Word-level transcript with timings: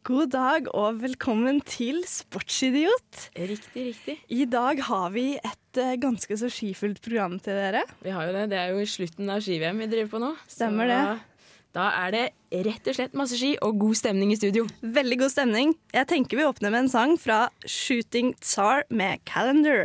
God 0.00 0.30
dag 0.32 0.64
og 0.72 1.02
velkommen 1.02 1.58
til 1.68 1.98
Sportsidiot. 2.08 3.26
Riktig, 3.36 3.82
riktig. 3.90 4.14
I 4.32 4.46
dag 4.48 4.80
har 4.86 5.10
vi 5.12 5.34
et 5.36 5.76
eh, 5.76 5.98
ganske 6.00 6.38
så 6.40 6.48
skifullt 6.48 7.02
program 7.04 7.34
til 7.36 7.52
dere. 7.58 7.82
Vi 8.00 8.14
har 8.14 8.24
jo 8.24 8.32
det. 8.32 8.46
Det 8.48 8.56
er 8.56 8.72
jo 8.72 8.80
i 8.80 8.88
slutten 8.88 9.28
av 9.28 9.44
ski-VM 9.44 9.82
vi 9.84 9.90
driver 9.92 10.08
på 10.14 10.22
nå. 10.22 10.30
Stemmer 10.48 10.88
Så 10.88 10.94
det. 10.94 11.44
Da 11.76 11.90
er 12.00 12.16
det 12.16 12.24
rett 12.64 12.88
og 12.88 12.96
slett 12.96 13.12
masse 13.20 13.36
ski 13.36 13.52
og 13.60 13.76
god 13.82 14.00
stemning 14.00 14.32
i 14.32 14.40
studio. 14.40 14.64
Veldig 14.80 15.20
god 15.20 15.36
stemning. 15.36 15.76
Jeg 15.92 16.08
tenker 16.08 16.40
vi 16.40 16.48
åpner 16.48 16.72
med 16.72 16.86
en 16.86 16.92
sang 16.96 17.16
fra 17.20 17.50
Shooting 17.68 18.32
Tsar 18.40 18.88
med 18.88 19.20
Calendar. 19.28 19.84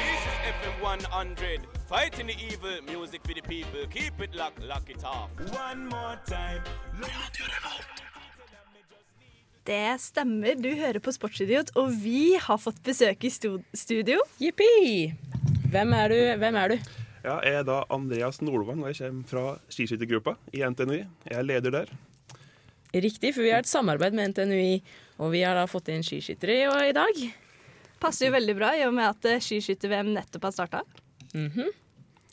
This 0.00 0.24
is 0.24 0.36
FM 0.56 0.80
100. 0.80 1.75
Fighting 1.86 2.26
the 2.26 2.34
evil, 2.34 2.82
music 2.82 3.20
for 3.22 3.34
the 3.34 3.42
people. 3.42 3.86
Keep 3.86 4.20
it 4.20 4.34
locked, 4.34 4.60
lock 4.66 4.90
it 4.90 5.04
off. 5.04 5.30
One 5.54 5.86
more 5.86 6.18
time. 6.26 6.62
Det 9.62 10.00
stemmer, 10.00 10.54
du 10.58 10.68
hører 10.74 10.98
på 10.98 11.14
Sportsidiot, 11.14 11.70
og 11.78 11.94
vi 12.02 12.34
har 12.42 12.58
fått 12.58 12.82
besøk 12.82 13.22
i 13.22 13.30
studio. 13.30 14.18
Jippi! 14.42 15.12
Hvem 15.70 15.94
er 15.94 16.10
du? 16.10 16.18
Hvem 16.42 16.58
er 16.58 16.74
du? 16.74 16.90
Ja, 17.22 17.38
jeg 17.46 17.60
er 17.60 17.64
da 17.70 17.78
Andreas 17.94 18.42
Nordvang, 18.42 18.82
og 18.82 18.90
jeg 18.90 18.98
kommer 19.04 19.30
fra 19.30 19.46
skiskyttergruppa 19.70 20.34
i 20.58 20.66
NTNUI. 20.66 21.00
Jeg 21.30 21.38
er 21.38 21.46
leder 21.46 21.78
der. 21.80 21.96
Riktig, 22.94 23.30
for 23.30 23.46
vi 23.46 23.54
har 23.54 23.62
et 23.62 23.70
samarbeid 23.70 24.14
med 24.14 24.34
NTNUI, 24.34 24.82
og 25.22 25.30
vi 25.38 25.46
har 25.46 25.54
da 25.54 25.70
fått 25.70 25.94
inn 25.94 26.02
skiskyttere 26.06 26.60
i, 26.64 26.68
i 26.90 26.94
dag. 26.98 27.26
Passer 28.02 28.26
jo 28.26 28.36
veldig 28.40 28.58
bra 28.58 28.74
i 28.74 28.86
og 28.90 28.94
med 28.98 29.06
at 29.06 29.34
eh, 29.36 29.42
skiskytter-VM 29.42 30.16
nettopp 30.18 30.50
har 30.50 30.58
starta. 30.58 30.86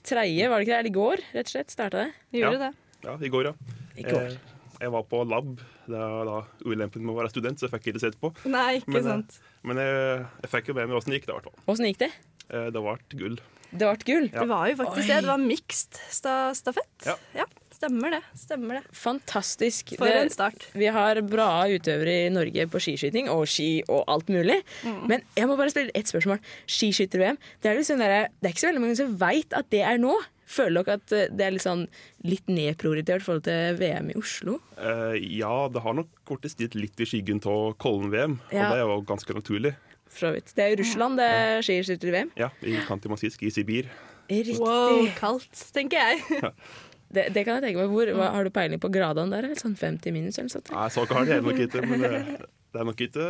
Tredje, 0.04 0.50
var 0.52 0.60
det 0.60 0.66
ikke 0.68 0.74
det? 0.74 0.80
Eller 0.80 0.90
i 0.92 0.98
går, 0.98 1.22
rett 1.34 1.48
og 1.48 1.54
slett, 1.54 1.72
starta 1.72 2.02
det. 2.04 2.10
Gjorde 2.40 2.58
Ja. 2.58 2.60
det. 2.70 2.74
Ja, 3.04 3.14
i 3.20 3.30
går, 3.32 3.46
ja. 3.46 3.54
I 4.00 4.04
går. 4.04 4.28
Jeg, 4.32 4.40
jeg 4.82 4.92
var 4.92 5.04
på 5.04 5.22
lab. 5.28 5.56
Det 5.88 6.00
er 6.00 6.26
da 6.28 6.38
ulempen 6.66 7.04
med 7.04 7.12
å 7.14 7.18
være 7.20 7.32
student, 7.32 7.60
så 7.60 7.68
jeg 7.68 7.74
fikk 7.76 7.88
ikke 7.94 8.00
sett 8.04 8.18
på. 8.20 8.32
Nei, 8.48 8.80
ikke 8.80 8.88
Men, 8.96 9.04
eh, 9.06 9.10
sant. 9.12 9.40
Men 9.64 9.78
jeg, 9.84 10.28
jeg 10.44 10.50
fikk 10.54 10.68
jo 10.72 10.74
med 10.78 10.88
meg 10.90 10.98
åssen 11.00 11.12
det 11.12 11.20
gikk, 11.22 11.28
da, 11.28 11.34
i 11.34 11.40
hvert 11.40 11.50
fall. 11.52 11.74
Åssen 11.74 11.88
gikk 11.90 12.00
det? 12.06 12.12
Eh, 12.50 12.70
Det 12.72 12.82
ble 12.84 12.96
gull. 13.20 13.40
Det 13.74 13.80
ble 13.90 13.98
gull. 14.08 14.28
Ja. 14.32 14.40
Det 14.44 14.48
var 14.50 14.68
jo 14.70 14.76
faktisk 14.84 15.04
Oi. 15.04 15.08
det. 15.08 15.22
Det 15.24 15.32
var 15.34 15.42
mixed 15.44 16.00
sta 16.14 16.36
stafett. 16.56 17.08
Ja. 17.36 17.46
Stemmer 17.84 18.16
det. 18.16 18.22
Stemmer 18.40 18.80
det. 18.80 18.84
Fantastisk. 18.96 19.96
For 20.00 20.08
en 20.08 20.32
start. 20.32 20.68
Vi 20.78 20.88
har 20.96 21.20
bra 21.28 21.66
utøvere 21.68 22.16
i 22.26 22.34
Norge 22.34 22.68
på 22.72 22.82
skiskyting 22.84 23.30
og 23.32 23.46
ski 23.52 23.84
og 23.90 24.06
alt 24.12 24.32
mulig. 24.32 24.62
Mm. 24.88 25.02
Men 25.12 25.26
jeg 25.36 25.50
må 25.50 25.58
bare 25.60 25.74
spille 25.74 25.92
ett 25.98 26.08
spørsmål. 26.08 26.40
Skiskytter-VM, 26.70 27.40
det 27.62 27.72
er, 27.72 27.80
liksom 27.80 28.00
der, 28.00 28.30
det 28.40 28.50
er 28.50 28.56
ikke 28.56 28.64
så 28.64 28.72
veldig 28.72 28.86
mange 28.86 29.00
som 29.00 29.18
veit 29.20 29.58
at 29.58 29.68
det 29.74 29.84
er 29.84 30.00
nå. 30.02 30.16
Føler 30.54 30.86
dere 30.86 31.00
at 31.00 31.14
eh, 31.16 31.32
det 31.34 31.46
er 31.46 31.56
litt, 31.56 31.64
sånn, 31.64 31.86
litt 32.28 32.50
nedprioritert 32.52 33.24
i 33.24 33.26
forhold 33.26 33.46
til 33.48 33.80
VM 33.80 34.12
i 34.14 34.18
Oslo? 34.20 34.60
Uh, 34.78 35.16
Ja, 35.18 35.68
det 35.72 35.82
har 35.86 35.96
nok 35.98 36.12
blitt 36.30 36.52
stilt 36.54 36.78
litt 36.78 37.00
i 37.00 37.08
skyggen 37.10 37.42
av 37.50 37.74
Kollen-VM, 37.82 38.38
Ja. 38.52 38.68
og 38.68 38.76
det 38.76 38.80
er 38.80 38.84
jo 38.84 39.02
ganske 39.08 39.38
naturlig. 39.40 39.74
For 40.14 40.28
så 40.28 40.34
vidt. 40.36 40.52
Det 40.54 40.66
er 40.66 40.76
i 40.76 40.80
Russland 40.84 41.18
det 41.18 41.30
ja. 41.32 41.62
skiskytter-VM. 41.66 42.34
Ja, 42.38 42.52
i 42.62 42.76
Kantimansisk 42.86 43.42
i 43.48 43.54
Sibir. 43.56 43.90
Riktig. 44.30 44.60
Wow, 44.62 45.08
kaldt, 45.18 45.64
tenker 45.76 46.00
jeg. 46.00 46.52
Det, 47.14 47.28
det 47.36 47.44
kan 47.46 47.60
jeg 47.60 47.68
tenke 47.68 47.84
meg. 47.84 47.92
Hvor, 47.94 48.10
hva, 48.18 48.30
har 48.34 48.48
du 48.48 48.50
peiling 48.54 48.82
på 48.82 48.90
gradene 48.94 49.30
der? 49.36 49.48
Eller 49.50 49.60
sånn 49.60 49.76
50 49.78 50.16
minus 50.16 50.40
eller 50.40 50.50
noe 50.50 50.56
sånt? 50.58 50.72
Nei, 50.74 50.88
så 50.94 51.04
kaldt 51.10 51.30
er 51.30 51.42
det 51.42 51.46
nok 51.46 51.62
ikke, 51.68 51.84
men 51.86 52.02
det, 52.02 52.14
det 52.74 52.82
er 52.82 52.88
nok 52.90 53.04
ikke 53.06 53.28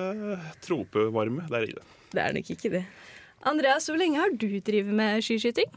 tropevarme 0.64 1.48
der 1.52 1.68
i 1.68 1.74
det. 1.76 1.84
Det 2.14 2.22
er 2.24 2.38
nok 2.38 2.54
ikke 2.56 2.72
det. 2.78 2.84
Andreas, 3.44 3.90
hvor 3.90 4.00
lenge 4.00 4.22
har 4.22 4.32
du 4.40 4.48
drevet 4.64 4.96
med 4.96 5.26
skiskyting? 5.26 5.68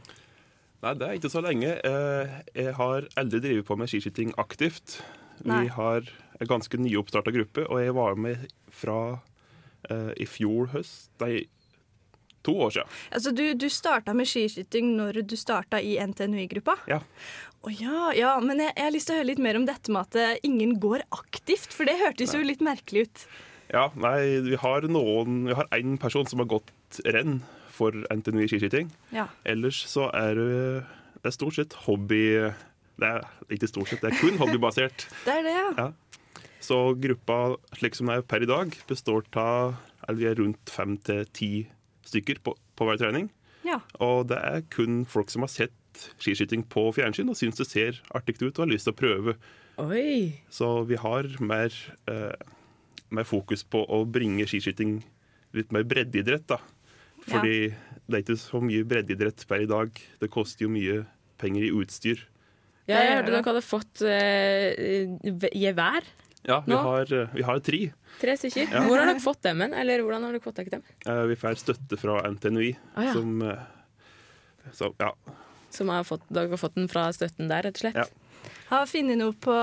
Nei, 0.84 0.92
det 1.00 1.06
er 1.08 1.16
ikke 1.18 1.32
så 1.32 1.42
lenge. 1.42 1.72
Eh, 1.88 2.36
Jeg 2.54 2.76
har 2.78 3.08
aldri 3.18 3.40
drevet 3.42 3.66
på 3.66 3.76
med 3.80 3.90
skiskyting 3.90 4.30
aktivt. 4.38 5.00
Nei. 5.42 5.64
Vi 5.66 5.72
har 5.74 6.06
en 6.38 6.50
ganske 6.50 6.78
nyoppstarta 6.78 7.32
gruppe, 7.34 7.64
og 7.66 7.80
jeg 7.82 7.94
var 7.96 8.14
med 8.20 8.46
fra 8.70 8.98
eh, 9.90 10.12
i 10.20 10.26
fjor 10.28 10.70
høst 10.74 11.10
Nei, 11.24 11.46
to 12.46 12.54
år 12.68 12.76
siden. 12.76 12.94
Altså, 13.10 13.32
Du, 13.34 13.44
du 13.58 13.66
starta 13.72 14.14
med 14.14 14.28
skiskyting 14.30 14.94
når 15.00 15.22
du 15.26 15.34
starta 15.40 15.80
i 15.82 15.96
NTNUI-gruppa? 15.98 16.76
Ja. 16.92 17.00
Å 17.66 17.72
ja, 17.74 18.12
ja, 18.14 18.32
men 18.38 18.60
jeg, 18.62 18.70
jeg 18.76 18.86
har 18.86 18.94
lyst 18.94 19.08
til 19.08 19.16
å 19.16 19.18
høre 19.18 19.30
litt 19.32 19.42
mer 19.42 19.56
om 19.58 19.64
dette 19.66 19.90
med 19.90 20.06
at 20.06 20.16
eh, 20.22 20.36
ingen 20.46 20.76
går 20.82 21.02
aktivt, 21.10 21.72
for 21.74 21.88
det 21.88 21.96
hørtes 21.98 22.34
jo 22.36 22.44
litt 22.46 22.62
merkelig 22.62 23.08
ut. 23.08 23.24
Ja, 23.74 23.88
nei, 23.98 24.38
vi 24.46 24.54
har 24.62 24.84
noen 24.86 25.48
Vi 25.48 25.56
har 25.58 25.66
én 25.74 25.96
person 25.98 26.28
som 26.30 26.38
har 26.38 26.46
gått 26.52 27.00
renn 27.02 27.40
for 27.74 27.90
NTNU 28.14 28.44
i 28.44 28.46
skiskyting. 28.52 28.92
Ja. 29.10 29.26
Ellers 29.42 29.80
så 29.90 30.06
er 30.14 30.38
det 30.38 31.26
er 31.26 31.34
stort 31.34 31.56
sett 31.58 31.74
hobby 31.88 32.38
Det 32.96 33.08
er 33.08 33.24
ikke 33.50 33.68
stort 33.68 33.90
sett, 33.90 34.04
det 34.04 34.12
er 34.12 34.20
kun 34.20 34.38
hobbybasert. 34.38 35.08
Det 35.26 35.34
er 35.34 35.42
det, 35.48 35.56
ja. 35.56 35.72
Ja. 35.74 36.44
Så 36.62 36.78
gruppa 37.02 37.56
slik 37.78 37.98
som 37.98 38.06
den 38.08 38.20
er 38.20 38.24
per 38.26 38.46
i 38.46 38.48
dag, 38.48 38.70
består 38.88 39.26
av 39.42 39.74
eller 40.06 40.20
vi 40.20 40.28
er 40.30 40.38
rundt 40.38 40.70
fem 40.70 40.94
til 41.02 41.26
ti 41.34 41.50
stykker 42.06 42.38
på, 42.46 42.54
på 42.78 42.86
hver 42.86 43.02
trening. 43.02 43.26
ja. 43.66 43.80
Og 43.98 44.28
det 44.30 44.38
er 44.38 44.62
kun 44.70 45.02
folk 45.10 45.34
som 45.34 45.42
har 45.42 45.50
sett 45.50 45.74
skiskyting 46.18 46.62
på 46.72 46.86
fjernsyn 46.96 47.28
og 47.32 47.36
syns 47.38 47.58
det 47.60 47.66
ser 47.70 48.00
artig 48.16 48.36
ut 48.42 48.52
og 48.58 48.64
har 48.66 48.72
lyst 48.72 48.88
til 48.88 48.94
å 48.94 49.00
prøve. 49.00 49.36
Oi! 49.82 50.42
Så 50.52 50.70
vi 50.88 50.96
har 51.00 51.28
mer, 51.40 51.72
eh, 52.08 52.32
mer 53.10 53.24
fokus 53.28 53.62
på 53.64 53.82
å 53.88 54.02
bringe 54.08 54.46
skiskyting 54.48 55.02
litt 55.56 55.72
mer 55.72 55.84
breddeidrett, 55.88 56.46
da. 56.46 56.58
Fordi 57.26 57.74
det 58.06 58.14
er 58.14 58.22
ikke 58.22 58.38
så 58.38 58.60
mye 58.62 58.84
breddeidrett 58.86 59.46
per 59.50 59.64
i 59.64 59.66
dag. 59.70 59.90
Det 60.20 60.30
koster 60.30 60.66
jo 60.66 60.70
mye 60.70 61.04
penger 61.38 61.64
i 61.66 61.72
utstyr. 61.74 62.20
Ja, 62.86 63.00
jeg 63.02 63.16
hørte 63.18 63.32
dere 63.34 63.42
hadde 63.48 63.64
fått 63.66 64.02
eh, 64.06 65.50
gevær. 65.58 66.04
Ja, 66.46 66.60
vi 66.62 66.76
har, 66.78 67.08
eh, 67.12 67.32
vi 67.34 67.42
har 67.42 67.58
tre. 67.66 67.80
Tre 68.20 68.36
stykker. 68.38 68.68
Ja. 68.70 68.84
Hvor 68.86 69.00
har 69.02 69.08
dere 69.10 69.20
fått 69.24 69.42
dem? 69.42 69.60
Eller 69.66 70.04
hvordan 70.04 70.22
har 70.22 70.36
dere 70.36 70.44
fått 70.44 70.54
tak 70.60 70.68
i 70.70 70.74
dem? 70.76 70.84
Eh, 71.04 71.24
Vi 71.32 71.34
får 71.40 71.58
støtte 71.58 71.98
fra 71.98 72.20
NTNUI, 72.30 72.76
Ah, 72.94 73.02
ja. 73.08 73.12
som 73.16 73.42
eh, 73.42 73.64
Så 74.72 74.92
ja. 75.00 75.10
Som 75.76 75.90
har 75.92 76.06
fått, 76.08 76.24
dere 76.32 76.48
har 76.54 76.60
fått 76.62 76.78
den 76.78 76.88
fra 76.88 77.06
støtten 77.12 77.50
der, 77.52 77.66
rett 77.68 77.76
og 77.76 77.84
slett? 77.84 78.00
Ja. 78.00 78.08
Har 78.70 78.86
funnet 78.90 79.18
noe 79.20 79.34
på, 79.42 79.54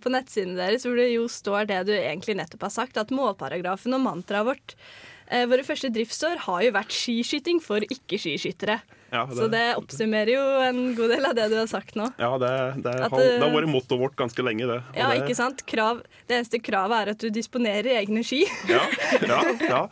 på 0.00 0.10
nettsidene 0.12 0.56
deres 0.56 0.84
hvor 0.86 0.96
det 0.96 1.10
jo 1.12 1.26
står 1.28 1.66
det 1.68 1.82
du 1.88 1.92
egentlig 1.96 2.36
nettopp 2.38 2.62
har 2.68 2.72
sagt, 2.72 2.96
at 3.00 3.12
målparagrafen 3.12 3.92
og 3.96 4.00
mantraet 4.04 4.46
vårt 4.48 4.74
eh, 5.28 5.44
Våre 5.50 5.64
første 5.66 5.90
driftsår 5.92 6.40
har 6.46 6.62
jo 6.66 6.72
vært 6.76 6.92
skiskyting 6.94 7.60
for 7.64 7.84
ikke-skiskyttere. 7.84 8.78
ja 9.12 9.22
Så 9.28 9.48
det 9.52 9.62
oppsummerer 9.80 10.32
jo 10.36 10.44
en 10.64 10.80
god 10.98 11.12
del 11.14 11.28
av 11.30 11.36
det 11.36 11.48
du 11.52 11.56
har 11.60 11.68
sagt 11.70 11.96
nå. 12.00 12.10
Ja, 12.20 12.30
det, 12.40 12.52
det, 12.84 12.94
At 12.96 13.10
har, 13.12 13.20
det- 13.20 13.38
det 13.38 13.44
har 13.44 13.54
vært 13.58 13.72
mottoet 13.72 14.00
vårt 14.06 14.16
ganske 14.20 14.44
lenge, 14.46 14.68
det. 14.72 14.80
Og 14.92 14.96
Ja, 15.00 15.10
det, 15.12 15.22
ikke 15.24 15.36
sant? 15.40 15.64
Krav, 15.68 16.02
det 16.28 16.38
eneste 16.40 16.60
kravet 16.64 16.96
er 17.04 17.12
at 17.14 17.24
du 17.24 17.28
disponerer 17.32 17.92
egne 18.00 18.24
ski. 18.24 18.42
Ja, 18.72 18.84
ja, 19.32 19.40
ja. 19.68 19.82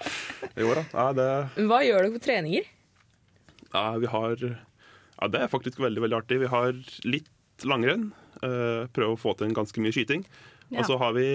Jo 0.57 0.73
da. 0.81 0.85
Ja, 0.93 1.09
det, 1.21 1.31
Hva 1.69 1.81
gjør 1.85 2.07
dere 2.09 2.17
på 2.17 2.25
treninger? 2.29 2.69
ja, 3.73 3.87
vi 3.97 4.07
har 4.13 4.37
Ja, 5.23 5.29
det 5.31 5.45
er 5.45 5.51
faktisk 5.53 5.79
veldig, 5.79 6.03
veldig 6.03 6.17
artig. 6.19 6.41
Vi 6.43 6.51
har 6.51 6.73
litt 7.07 7.67
langrenn. 7.69 8.09
Uh, 8.43 8.91
prøver 8.91 9.15
å 9.15 9.21
få 9.21 9.37
til 9.39 9.47
en 9.47 9.55
ganske 9.55 9.79
mye 9.79 9.95
skyting. 9.95 10.25
Ja. 10.73 10.81
Og 10.81 10.89
så 10.89 10.97
har 10.99 11.15
vi 11.15 11.29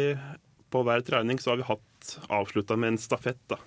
på 0.73 0.81
hver 0.83 1.05
trening 1.07 1.39
så 1.39 1.53
har 1.53 1.61
vi 1.61 1.67
hatt 1.69 2.09
avslutta 2.27 2.75
med 2.75 2.95
en 2.95 2.99
stafett. 2.99 3.39
da. 3.47 3.61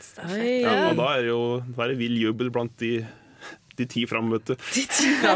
Stafett. 0.00 0.62
Ja, 0.64 0.72
ja. 0.72 0.86
og 0.88 0.96
da 1.02 1.10
er 1.12 1.26
det 1.26 1.28
jo 1.28 1.44
da 1.66 1.84
er 1.84 1.92
det 1.92 1.98
vill 2.00 2.16
jubel 2.22 2.48
blant 2.54 2.72
de, 2.80 2.94
de 3.76 3.88
ti 3.90 4.06
frammøtte. 4.08 4.56
De 4.72 4.86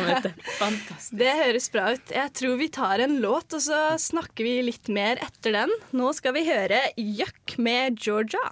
vet 0.06 0.31
du. 0.31 0.31
Fantastisk. 0.62 1.19
Det 1.21 1.35
høres 1.43 1.69
bra 1.75 1.91
ut. 1.99 2.15
Jeg 2.17 2.33
tror 2.41 2.56
vi 2.62 2.71
tar 2.79 3.05
en 3.05 3.19
låt, 3.21 3.53
og 3.53 3.67
så 3.67 3.83
snakker 4.00 4.49
vi 4.49 4.56
litt 4.71 4.88
mer 4.88 5.21
etter 5.29 5.59
den. 5.61 5.77
Nå 5.93 6.15
skal 6.17 6.33
vi 6.38 6.47
høre 6.49 6.81
'Jøkk' 6.97 7.59
med 7.61 8.00
Georgia. 8.00 8.47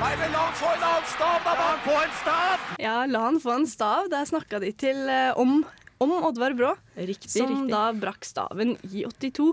Nei, 0.00 0.14
men 0.16 0.32
la 0.32 0.46
han 0.46 0.54
få 0.56 0.68
en 0.72 0.84
annen 0.88 1.08
stav, 1.10 1.42
da! 1.44 1.52
La 1.58 1.66
han 1.66 1.80
få 1.84 1.96
en 2.00 2.14
stav! 2.16 2.62
Ja, 2.80 2.94
la 3.10 3.20
han 3.26 3.36
få 3.42 3.52
en 3.52 3.66
stav. 3.68 4.06
Der 4.08 4.28
snakka 4.28 4.60
de 4.62 4.70
til 4.80 5.02
eh, 5.12 5.36
om 5.36 5.60
om 6.00 6.14
Oddvar 6.24 6.54
Brå, 6.56 6.70
Riktig, 6.96 7.28
som 7.28 7.50
riktig. 7.50 7.68
da 7.74 7.82
brakk 7.92 8.24
staven 8.24 8.70
i 8.88 9.02
82. 9.04 9.50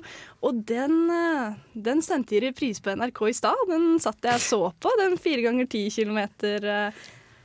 Og 0.47 0.61
den, 0.69 0.93
eh, 1.11 1.57
den 1.75 1.99
sendte 2.05 2.37
de 2.37 2.45
reprise 2.45 2.79
på 2.79 2.93
NRK 2.95 3.19
i 3.27 3.33
stad. 3.35 3.63
Den 3.67 3.97
satt 3.99 4.23
jeg 4.23 4.39
og 4.39 4.45
så 4.45 4.59
på, 4.79 4.93
den 5.01 5.17
fire 5.19 5.43
ganger 5.43 5.67
ti 5.67 5.81
kilometer 5.91 6.69
eh, 6.71 7.01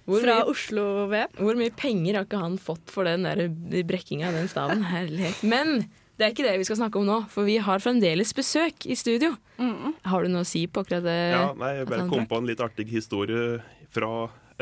Hvor 0.06 0.22
fra 0.22 0.36
Oslo-VM. 0.46 1.34
Hvor 1.42 1.58
mye 1.58 1.74
penger 1.74 2.20
har 2.20 2.28
ikke 2.28 2.44
han 2.44 2.54
fått 2.62 2.94
for 2.94 3.10
den 3.10 3.26
der 3.26 3.48
brekkinga 3.90 4.30
av 4.30 4.38
den 4.38 4.48
staven? 4.54 4.86
Herlighet. 4.86 5.42
Men 5.42 5.88
det 6.22 6.28
er 6.28 6.34
ikke 6.36 6.46
det 6.46 6.58
vi 6.60 6.66
skal 6.68 6.78
snakke 6.78 7.00
om 7.00 7.08
nå, 7.08 7.16
for 7.32 7.48
vi 7.48 7.56
har 7.58 7.82
fremdeles 7.82 8.30
besøk 8.38 8.86
i 8.86 8.94
studio. 8.98 9.32
Har 9.58 10.22
du 10.22 10.30
noe 10.30 10.44
å 10.46 10.48
si 10.48 10.68
på 10.70 10.84
akkurat 10.84 11.02
det? 11.02 11.18
Ja, 11.34 11.48
nei, 11.58 11.72
jeg 11.80 11.88
bare 11.90 12.06
kom 12.10 12.28
på 12.30 12.38
en 12.38 12.46
litt 12.46 12.62
artig 12.62 12.86
historie 12.92 13.58
fra 13.92 14.12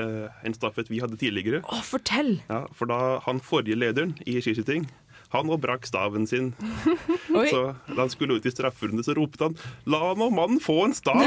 eh, 0.00 0.40
en 0.48 0.56
stafett 0.56 0.88
vi 0.88 1.02
hadde 1.04 1.20
tidligere. 1.20 1.60
Å, 1.68 1.82
fortell! 1.84 2.38
Ja, 2.48 2.64
for 2.76 2.88
da 2.88 3.20
han 3.26 3.44
forrige 3.44 3.76
lederen 3.76 4.16
i 4.24 4.40
skiskyting 4.40 4.88
han 5.30 5.46
òg 5.46 5.60
brakk 5.62 5.84
staven 5.86 6.24
sin. 6.26 6.48
Så 7.52 7.60
da 7.86 7.98
han 8.00 8.10
skulle 8.10 8.40
ut 8.40 8.46
i 8.46 8.50
strafferunde, 8.50 9.04
så 9.06 9.14
ropte 9.14 9.46
han 9.46 9.54
'La 9.86 10.14
nå 10.18 10.26
mannen 10.34 10.58
få 10.62 10.80
en 10.88 10.94
stav'! 10.96 11.22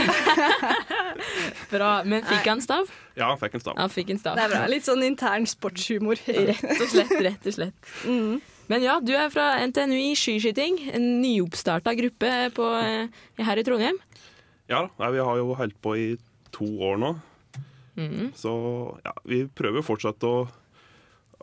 Bra. 1.73 1.91
Men 2.03 2.25
fikk 2.27 2.49
han 2.51 2.59
stav? 2.61 2.89
Ja, 3.15 3.31
han 3.31 3.39
fikk 3.39 3.55
en 3.55 3.63
stav. 3.63 3.77
Han 3.79 3.93
fikk 3.93 4.11
en 4.11 4.19
stav. 4.19 4.35
Det 4.35 4.43
er 4.43 4.51
bra. 4.51 4.65
Litt 4.67 4.87
sånn 4.87 5.05
intern 5.07 5.47
sportshumor. 5.47 6.19
Rett 6.27 6.81
og 6.81 6.89
slett, 6.91 7.13
rett 7.23 7.47
og 7.47 7.55
slett. 7.55 7.93
Men 8.71 8.83
ja, 8.85 8.99
du 9.03 9.11
er 9.17 9.29
fra 9.33 9.57
NTNU 9.67 9.95
i 9.99 10.13
skiskyting. 10.17 10.77
En 10.95 11.05
nyoppstarta 11.21 11.93
gruppe 11.99 12.29
på, 12.55 12.67
eh, 12.79 13.43
her 13.43 13.57
i 13.59 13.63
Trondheim. 13.67 13.97
Ja, 14.71 14.85
nei, 14.99 15.11
vi 15.11 15.19
har 15.19 15.37
jo 15.37 15.53
holdt 15.59 15.79
på 15.83 15.95
i 15.99 16.05
to 16.55 16.65
år 16.87 16.97
nå. 17.01 17.11
Mm. 17.97 18.31
Så 18.33 18.53
ja, 19.05 19.13
vi 19.27 19.43
prøver 19.45 19.83
fortsatt 19.85 20.23
å, 20.25 20.47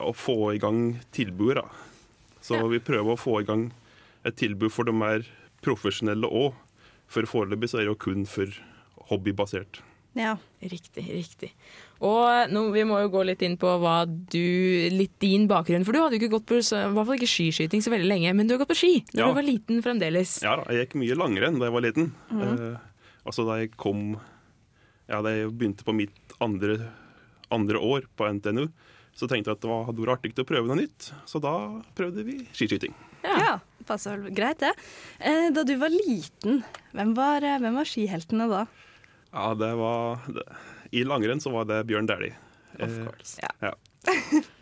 å 0.01 0.13
få 0.17 0.55
i 0.55 0.59
gang 0.63 0.99
tilbud. 1.13 1.55
da. 1.61 1.67
Så 2.41 2.57
Ja. 2.57 2.67
vi 2.67 2.79
prøver 2.81 3.13
å 3.15 3.21
få 3.21 3.41
i 3.43 3.45
gang 3.45 3.73
et 4.25 4.37
tilbud 4.37 4.73
for 4.73 4.85
de 4.85 4.93
mer 4.93 5.27
profesjonelle 5.63 6.25
òg. 6.27 6.55
For 7.07 7.23
foreløpig 7.23 7.69
så 7.69 7.79
er 7.81 7.85
det 7.85 7.93
jo 7.93 7.95
kun 8.07 8.25
for 8.27 8.47
hobbybasert. 9.11 9.81
Ja. 10.15 10.39
Riktig, 10.63 11.07
riktig. 11.07 11.53
Og 12.01 12.49
nå, 12.53 12.63
vi 12.73 12.83
må 12.89 12.97
jo 13.03 13.11
gå 13.13 13.23
litt 13.29 13.43
inn 13.45 13.59
på 13.61 13.69
hva 13.83 13.99
du, 14.09 14.39
litt 14.95 15.19
din 15.21 15.43
bakgrunn. 15.51 15.85
For 15.85 15.93
du 15.93 16.01
hadde 16.01 16.17
jo 16.17 16.21
ikke 16.23 16.33
gått 16.39 16.47
på 16.49 16.61
så, 16.65 16.79
i 16.89 16.93
hvert 16.97 17.09
fall 17.11 17.19
ikke 17.19 17.29
skiskyting 17.29 17.83
så 17.85 17.93
veldig 17.93 18.09
lenge, 18.09 18.33
men 18.39 18.49
du 18.49 18.55
har 18.55 18.63
gått 18.63 18.73
på 18.73 18.79
ski 18.81 18.93
da 19.13 19.21
Ja. 19.21 19.27
du 19.29 19.35
var 19.37 19.45
liten 19.45 19.83
fremdeles. 19.85 20.39
Ja 20.43 20.57
da, 20.57 20.65
jeg 20.73 20.87
gikk 20.89 20.97
mye 21.03 21.19
langrenn 21.21 21.59
da 21.61 21.69
jeg 21.69 21.77
var 21.77 21.85
liten. 21.85 22.13
Mm. 22.33 22.41
Eh, 22.47 22.79
altså 23.29 23.45
da 23.49 23.59
jeg 23.61 23.75
kom 23.77 24.17
Ja, 25.11 25.21
da 25.21 25.29
jeg 25.35 25.51
begynte 25.59 25.85
på 25.85 25.93
mitt 25.93 26.15
andre, 26.41 26.79
andre 27.51 27.79
år 27.83 28.05
på 28.17 28.29
NTNU, 28.33 28.69
så 29.13 29.27
tenkte 29.29 29.51
jeg 29.51 29.59
at 29.59 29.61
det 29.65 29.69
var, 29.69 29.85
hadde 29.91 30.01
vært 30.01 30.21
artig 30.23 30.39
å 30.41 30.47
prøve 30.49 30.71
noe 30.71 30.79
nytt. 30.81 31.11
Så 31.29 31.41
da 31.43 31.53
prøvde 31.99 32.25
vi 32.25 32.39
skiskyting. 32.55 32.95
ja. 33.27 33.59
Passer 33.91 34.21
vel 34.23 34.31
greit, 34.37 34.61
det. 34.63 34.71
Eh, 35.19 35.51
Da 35.51 35.65
du 35.65 35.73
var 35.77 35.91
liten, 35.91 36.63
hvem 36.95 37.13
var, 37.17 37.43
eh, 37.43 37.59
hvem 37.59 37.75
var 37.75 37.85
skiheltene 37.85 38.47
da? 38.49 38.67
Ja, 39.35 39.53
det 39.55 39.73
var 39.77 40.21
det, 40.29 40.45
I 40.93 41.05
langrenn 41.07 41.41
så 41.43 41.53
var 41.55 41.65
det 41.71 41.83
Bjørn 41.91 42.09
Dæhlie. 42.11 42.35
Eh, 42.79 42.97
course. 43.05 43.39
ja. 43.63 43.73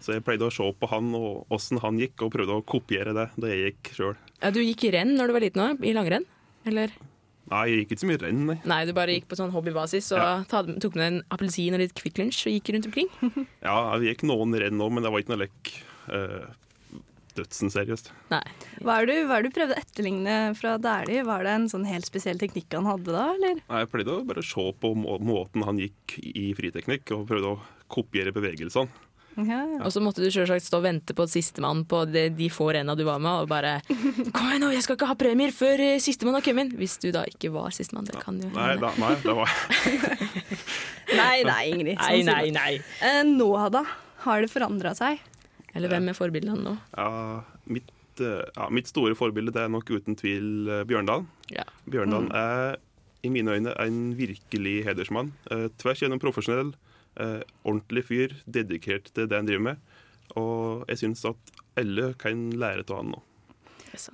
Så 0.02 0.12
jeg 0.16 0.24
pleide 0.26 0.48
å 0.48 0.52
se 0.52 0.64
på 0.80 0.88
han 0.90 1.12
og 1.14 1.46
åssen 1.54 1.78
han 1.82 1.98
gikk, 2.00 2.24
og 2.26 2.32
prøvde 2.34 2.56
å 2.58 2.64
kopiere 2.66 3.12
det 3.14 3.28
da 3.38 3.50
jeg 3.52 3.68
gikk 3.72 3.92
sjøl. 3.94 4.16
Ja, 4.42 4.50
du 4.50 4.58
gikk 4.64 4.84
i 4.88 4.90
renn 4.96 5.14
når 5.16 5.30
du 5.30 5.36
var 5.36 5.44
liten 5.44 5.62
òg? 5.62 5.84
I 5.86 5.92
langrenn? 5.94 6.26
Eller? 6.66 6.90
Nei, 7.48 7.62
jeg 7.70 7.78
gikk 7.84 7.92
ikke 7.94 8.02
så 8.02 8.08
mye 8.10 8.20
renn, 8.20 8.40
nei. 8.50 8.56
Nei, 8.68 8.80
du 8.84 8.92
bare 8.96 9.14
gikk 9.14 9.28
på 9.30 9.38
sånn 9.38 9.52
hobbybasis 9.54 10.10
og 10.12 10.18
Ja. 10.20 10.32
tok 10.50 10.96
med 10.98 11.06
en 11.06 11.22
appelsin 11.32 11.72
og 11.78 11.80
litt 11.80 11.94
Kvikk 11.96 12.18
Lunsj 12.20 12.48
og 12.50 12.52
gikk 12.58 12.74
rundt 12.74 12.88
omkring? 12.90 13.46
Ja, 13.62 13.76
vi 13.96 14.10
gikk 14.10 14.26
noen 14.28 14.52
renn 14.58 14.82
òg, 14.84 14.92
men 14.92 15.02
det 15.06 15.12
var 15.14 15.22
ikke 15.22 15.32
noe 15.36 15.44
lek. 15.46 15.72
eh, 16.12 16.44
dødsen 17.38 17.72
seriøst. 17.72 18.12
Nei. 18.32 18.42
Hva 18.84 18.98
er 19.00 19.08
det 19.08 19.16
du, 19.18 19.26
hva 19.30 19.38
er 19.40 19.46
du 19.48 19.50
prøvde 19.54 19.76
å 19.76 19.80
etterligne 19.82 20.36
fra 20.58 20.76
Dæhlie? 20.82 21.24
Var 21.28 21.46
det 21.46 21.56
en 21.56 21.68
sånn 21.72 21.88
helt 21.88 22.08
spesiell 22.08 22.40
teknikk 22.40 22.74
han 22.76 22.88
hadde 22.90 23.14
da, 23.14 23.26
eller? 23.34 23.60
Nei, 23.64 23.82
Jeg 23.84 23.92
pleide 23.94 24.14
å 24.18 24.24
bare 24.28 24.44
se 24.46 24.68
på 24.82 24.94
må 24.98 25.18
måten 25.24 25.66
han 25.66 25.80
gikk 25.80 26.18
i 26.34 26.50
friteknikk, 26.58 27.14
og 27.16 27.28
prøvde 27.30 27.54
å 27.56 27.60
kopiere 27.88 28.34
bevegelsene. 28.36 29.06
Ja, 29.38 29.60
ja. 29.62 29.78
Og 29.86 29.92
så 29.94 30.00
måtte 30.02 30.18
du 30.18 30.26
selvsagt 30.34 30.66
stå 30.66 30.80
og 30.80 30.86
vente 30.88 31.14
på 31.14 31.22
sistemann 31.30 31.84
på 31.86 32.00
de, 32.10 32.24
de 32.34 32.48
få 32.50 32.72
renna 32.74 32.96
du 32.98 33.04
var 33.06 33.20
med, 33.22 33.44
og 33.44 33.50
bare 33.50 33.76
Kom 33.86 34.48
igjen 34.48 34.64
nå, 34.64 34.72
jeg 34.74 34.82
skal 34.82 34.98
ikke 34.98 35.10
ha 35.12 35.14
premier 35.20 35.54
før 35.54 35.78
eh, 35.84 36.00
sistemann 36.02 36.34
har 36.34 36.42
kommet 36.42 36.72
inn! 36.72 36.80
Hvis 36.80 36.96
du 36.98 37.12
da 37.14 37.22
ikke 37.28 37.52
var 37.54 37.70
sistemann. 37.74 38.08
Det 38.08 38.18
kan 38.18 38.40
jo 38.42 38.50
Nei, 38.50 38.72
hende. 38.72 38.82
da, 38.82 38.90
nei, 38.98 39.14
det 39.22 39.36
var 39.38 39.54
Nei, 41.20 41.36
nei, 41.46 41.62
Ingrid. 41.70 42.02
Sånn 42.02 42.26
nei, 42.26 42.50
nei, 42.50 42.50
nei. 42.56 42.72
Eh, 43.04 43.22
nå 43.28 43.52
da? 43.72 43.84
Har 44.24 44.42
det 44.42 44.50
forandra 44.50 44.96
seg? 44.98 45.22
Eller 45.76 45.92
hvem 45.92 46.08
er 46.08 46.16
forbildene 46.16 46.64
nå? 46.64 46.74
ja, 46.96 47.42
mitt, 47.68 47.90
eh, 48.24 48.44
ja, 48.56 48.68
mitt 48.72 48.88
store 48.88 49.16
forbilde 49.18 49.52
det 49.54 49.64
er 49.66 49.72
nok 49.72 49.90
uten 49.90 50.16
tvil 50.18 50.68
Bjørndalen. 50.88 50.88
Bjørndal. 50.88 51.26
Ja. 51.54 51.64
Bjørndal 51.90 52.30
er 52.36 52.78
i 53.26 53.30
mine 53.32 53.54
øyne 53.56 53.74
en 53.82 54.16
virkelig 54.18 54.84
hedersmann. 54.86 55.32
Eh, 55.50 55.68
tvers 55.78 56.02
gjennom 56.02 56.20
profesjonell, 56.22 56.74
eh, 57.20 57.40
ordentlig 57.64 58.04
fyr, 58.04 58.34
dedikert 58.46 59.10
til 59.14 59.28
det 59.28 59.36
han 59.36 59.48
driver 59.48 59.66
med. 59.70 59.76
Og 60.36 60.84
jeg 60.88 60.98
syns 61.02 61.24
at 61.24 61.36
alle 61.76 62.12
kan 62.20 62.50
lære 62.52 62.84
av 62.88 62.96
han 63.02 63.12
nå. 63.16 63.22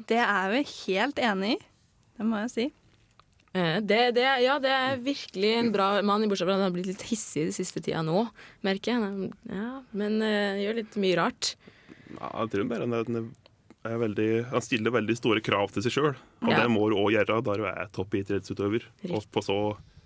Det 0.08 0.20
er 0.22 0.50
vi 0.52 0.62
helt 0.86 1.18
enig 1.18 1.56
i. 1.56 1.60
Det 2.16 2.26
må 2.26 2.40
jeg 2.44 2.50
si. 2.50 2.66
Eh, 3.54 3.78
Det, 3.86 4.00
det, 4.16 4.24
ja, 4.42 4.56
det 4.58 4.70
er 4.74 4.98
virkelig 5.04 5.52
en 5.60 5.70
bra 5.74 5.88
mann, 6.02 6.24
i 6.24 6.28
bortsett 6.30 6.48
fra 6.48 6.56
at 6.56 6.62
han 6.62 6.68
har 6.68 6.74
blitt 6.74 6.88
litt 6.90 7.04
hissig 7.06 7.46
den 7.48 7.54
siste 7.54 7.80
tida 7.84 8.02
nå, 8.02 8.26
merker 8.66 8.96
jeg. 8.96 9.30
Ja, 9.50 9.70
men 9.94 10.18
uh, 10.22 10.58
gjør 10.58 10.80
litt 10.80 10.96
mye 11.00 11.18
rart. 11.20 11.54
Ja, 12.16 12.30
jeg 12.42 12.50
tror 12.54 12.68
bare 12.72 12.86
han 12.88 12.96
er, 12.98 13.28
er 13.86 14.00
veldig, 14.02 14.28
han 14.50 14.64
stiller 14.64 14.94
veldig 14.96 15.16
store 15.18 15.42
krav 15.44 15.70
til 15.74 15.84
seg 15.86 15.94
sjøl, 15.94 16.14
og 16.42 16.50
Ja. 16.50 16.62
det 16.64 16.70
må 16.74 16.88
du 16.90 16.96
òg 16.98 17.12
gjøre 17.14 17.38
da 17.46 17.54
du 17.60 17.64
er 17.70 17.88
toppidrettsutøver 17.94 18.88
og 19.14 19.24
på 19.30 19.42
så, 19.44 19.58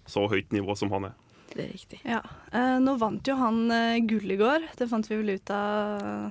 så 0.09 0.27
høyt 0.29 0.53
nivå 0.53 0.77
som 0.77 0.93
han 0.93 1.09
er. 1.11 1.17
Det 1.55 1.65
er 1.65 1.73
riktig. 1.73 1.99
Ja. 2.05 2.21
Eh, 2.53 2.77
nå 2.85 2.99
vant 3.01 3.25
jo 3.27 3.35
han 3.41 3.63
eh, 3.73 4.01
gull 4.05 4.29
i 4.31 4.37
går. 4.37 4.67
Det 4.77 4.89
fant 4.91 5.09
vi 5.09 5.17
vel 5.23 5.33
ut 5.39 5.51
av 5.57 6.29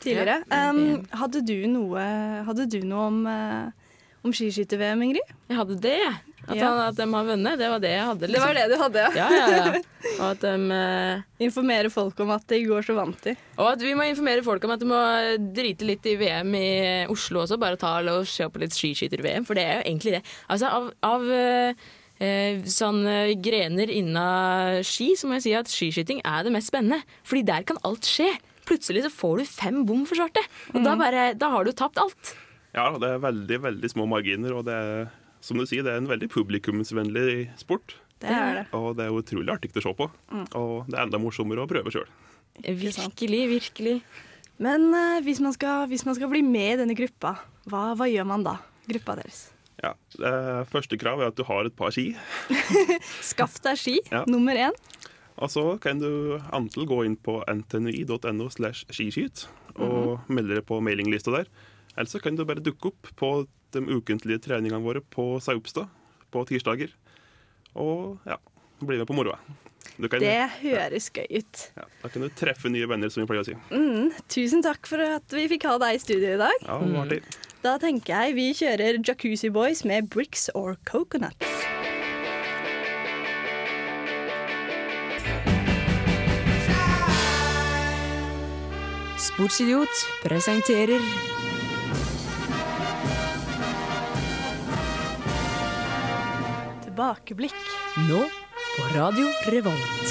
tidligere. 0.00 0.38
Ja, 0.46 0.70
Um, 0.70 1.02
hadde, 1.10 1.42
du 1.44 1.56
noe, 1.68 2.04
hadde 2.46 2.64
du 2.70 2.78
noe 2.86 3.06
om, 3.10 3.18
uh, 3.26 3.79
om 4.26 4.34
skiskytter-VM, 4.34 5.06
Ingrid? 5.06 5.32
Jeg 5.48 5.58
hadde 5.58 5.76
det. 5.80 6.00
At, 6.48 6.56
Ja. 6.56 6.70
han, 6.70 6.78
at 6.88 6.96
de 6.96 7.04
har 7.12 7.24
vunnet, 7.24 7.58
det 7.60 7.68
var 7.68 7.80
det 7.82 7.90
jeg 7.92 8.04
hadde. 8.04 8.26
liksom. 8.26 8.34
Det 8.34 8.40
var 8.46 8.54
det 8.56 8.64
du 8.70 8.82
hadde, 8.82 9.02
ja. 9.04 9.10
Ja, 9.14 9.28
ja, 9.30 9.58
ja. 9.74 9.82
Og 10.20 10.24
at, 10.30 10.40
de, 10.40 10.54
uh... 10.72 11.44
Informere 11.46 11.90
folk 11.92 12.20
om 12.24 12.32
at 12.34 12.54
i 12.56 12.64
går 12.64 12.82
så 12.86 12.96
vant 12.96 13.20
de. 13.24 13.36
og 13.58 13.68
at 13.70 13.84
vi 13.84 13.94
må 13.94 14.08
informere 14.08 14.42
folk 14.44 14.64
om 14.64 14.74
at 14.74 14.82
de 14.82 14.88
må 14.88 15.00
drite 15.56 15.86
litt 15.86 16.08
i 16.08 16.16
VM 16.20 16.52
i 16.56 16.70
Oslo 17.12 17.44
også. 17.44 17.60
Bare 17.60 17.78
ta 17.80 17.98
og 18.00 18.28
se 18.28 18.48
på 18.48 18.62
litt 18.62 18.76
skiskytter-VM, 18.76 19.46
for 19.48 19.58
det 19.58 19.64
er 19.64 19.80
jo 19.80 19.86
egentlig 19.92 20.16
det. 20.18 20.22
Altså, 20.48 20.72
av, 20.72 20.90
av 21.06 21.24
uh, 21.28 21.88
eh, 22.20 22.60
sånn 22.68 23.00
eh, 23.08 23.34
grener 23.40 23.92
innen 23.92 24.84
ski, 24.86 25.12
så 25.16 25.28
må 25.28 25.38
jeg 25.38 25.46
si 25.46 25.56
at 25.56 25.72
skiskyting 25.72 26.24
er 26.24 26.44
det 26.46 26.54
mest 26.56 26.72
spennende. 26.72 27.04
Fordi 27.24 27.46
der 27.52 27.66
kan 27.68 27.80
alt 27.86 28.08
skje. 28.08 28.32
Plutselig 28.68 29.06
så 29.06 29.12
får 29.12 29.40
du 29.40 29.48
fem 29.48 29.82
bom 29.88 30.04
for 30.06 30.18
svarte, 30.18 30.42
og 30.74 30.84
da, 30.84 30.94
bare, 30.98 31.32
da 31.38 31.48
har 31.56 31.66
du 31.66 31.72
tapt 31.74 31.98
alt. 31.98 32.34
Ja, 32.76 32.86
det 33.02 33.08
er 33.16 33.22
veldig, 33.22 33.58
veldig 33.66 33.90
små 33.90 34.06
marginer, 34.10 34.54
og 34.60 34.66
det 34.68 34.76
er, 34.76 35.10
som 35.42 35.58
du 35.58 35.66
sier, 35.66 35.82
det 35.86 35.92
er 35.94 36.02
en 36.02 36.10
veldig 36.10 36.28
publikumsvennlig 36.30 37.50
sport. 37.58 37.96
Det 38.20 38.30
er 38.30 38.58
det. 38.60 38.64
Og 38.76 38.92
det 38.98 39.06
er 39.08 39.16
utrolig 39.16 39.50
artig 39.54 39.72
å 39.74 39.82
se 39.82 39.92
på, 39.96 40.06
og 40.60 40.74
det 40.90 40.98
er 40.98 41.06
enda 41.06 41.20
morsommere 41.22 41.64
å 41.64 41.70
prøve 41.70 41.92
sjøl. 41.94 42.08
Virkelig, 42.60 43.40
virkelig. 43.48 43.94
Men 44.60 44.90
uh, 44.92 45.22
hvis, 45.24 45.40
man 45.40 45.54
skal, 45.56 45.86
hvis 45.88 46.04
man 46.04 46.18
skal 46.18 46.28
bli 46.28 46.42
med 46.44 46.74
i 46.74 46.78
denne 46.82 46.96
gruppa, 46.98 47.38
hva, 47.72 47.94
hva 47.96 48.08
gjør 48.10 48.28
man 48.28 48.44
da? 48.44 48.58
Gruppa 48.90 49.16
deres. 49.22 49.46
Ja, 49.80 49.94
uh, 50.20 50.60
første 50.68 50.98
krav 51.00 51.22
er 51.24 51.30
at 51.32 51.38
du 51.38 51.46
har 51.48 51.64
et 51.64 51.76
par 51.78 51.94
ski. 51.96 52.10
Skaff 53.30 53.56
deg 53.64 53.80
ski, 53.80 53.96
Ja. 54.12 54.26
nummer 54.28 54.58
én. 54.68 54.76
Og 55.40 55.48
så 55.48 55.64
kan 55.80 56.02
du 56.02 56.36
enten 56.52 56.84
gå 56.84 56.98
inn 57.08 57.16
på 57.16 57.38
ntni.no 57.48 58.50
slash 58.52 58.84
skiskyt 58.92 59.46
og 59.80 60.26
melde 60.28 60.58
deg 60.58 60.66
på 60.68 60.82
mailinglista 60.84 61.32
der. 61.32 61.48
Eller 62.00 62.08
så 62.08 62.20
kan 62.24 62.32
du 62.38 62.46
bare 62.48 62.62
dukke 62.64 62.94
opp 62.94 63.10
på 63.20 63.28
de 63.76 63.80
ukentlige 63.92 64.40
treningene 64.46 64.80
våre 64.80 65.02
på 65.04 65.34
Saupstad 65.44 65.90
på 66.32 66.46
tirsdager. 66.48 66.94
Og 67.76 68.16
ja, 68.24 68.38
bli 68.80 68.96
med 68.96 69.04
på 69.10 69.16
moroa. 69.18 69.36
Du 70.00 70.08
kan, 70.08 70.20
Det 70.24 70.48
høres 70.62 71.10
gøy 71.12 71.26
ut. 71.42 71.60
ja, 71.76 71.84
da 72.00 72.08
kan 72.08 72.24
du 72.24 72.30
treffe 72.32 72.72
nye 72.72 72.88
venner, 72.88 73.12
som 73.12 73.20
vi 73.22 73.28
pleier 73.28 73.44
å 73.44 73.48
si. 73.50 73.56
Mm, 73.68 74.14
tusen 74.32 74.64
takk 74.64 74.88
for 74.88 75.00
at 75.04 75.36
vi 75.36 75.44
fikk 75.52 75.68
ha 75.68 75.76
deg 75.82 75.98
i 75.98 76.00
studio 76.00 76.34
i 76.38 76.40
dag. 76.40 76.64
Ja, 76.64 76.78
artig. 77.02 77.20
Da 77.60 77.76
tenker 77.82 78.24
jeg 78.24 78.38
vi 78.38 78.48
kjører 78.56 79.02
Jacuzzi 79.04 79.52
Boys 79.52 79.84
med 79.84 80.08
Bricks 80.08 80.48
or 80.56 80.78
Coconuts. 80.88 81.52
Sportsidiot 89.20 89.88
presenterer 90.24 91.00
Tilbakeblikk. 97.00 97.54
nå 98.10 98.18
på 98.76 98.82
Radio 98.92 99.30
Revolt. 99.48 100.10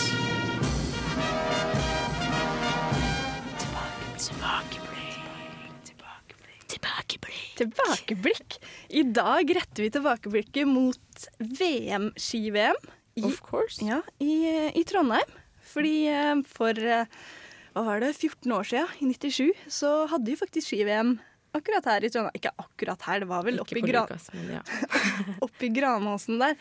Tilbakeblikk. 7.59 8.57
I 8.89 9.03
dag 9.03 9.53
retter 9.53 9.85
vi 9.85 9.91
tilbakeblikket 9.93 10.65
mot 10.65 11.29
VM-ski-VM 11.37 12.81
i, 13.21 13.23
Of 13.27 13.43
course. 13.45 13.85
ja, 13.85 14.01
i, 14.17 14.49
i 14.73 14.83
Trondheim. 14.83 15.37
Fordi 15.61 16.07
eh, 16.09 16.35
for 16.49 16.73
eh, 16.73 17.05
hva 17.77 17.85
var 17.85 18.01
det, 18.01 18.15
14 18.17 18.49
år 18.57 18.65
siden, 18.65 18.97
i 18.97 19.13
97, 19.13 19.53
så 19.77 20.07
hadde 20.09 20.33
vi 20.33 20.41
faktisk 20.41 20.73
ski-VM 20.73 21.19
akkurat 21.57 21.89
her 21.89 22.05
i 22.05 22.11
Trondheim. 22.13 22.37
Ikke 22.37 22.53
akkurat 22.61 23.03
her, 23.07 23.23
det 23.23 23.29
var 23.29 23.43
vel 23.47 23.59
oppi, 23.63 23.81
gran, 23.85 24.09
ja. 24.49 24.63
oppi 25.45 25.71
Granåsen 25.75 26.41
der. 26.41 26.57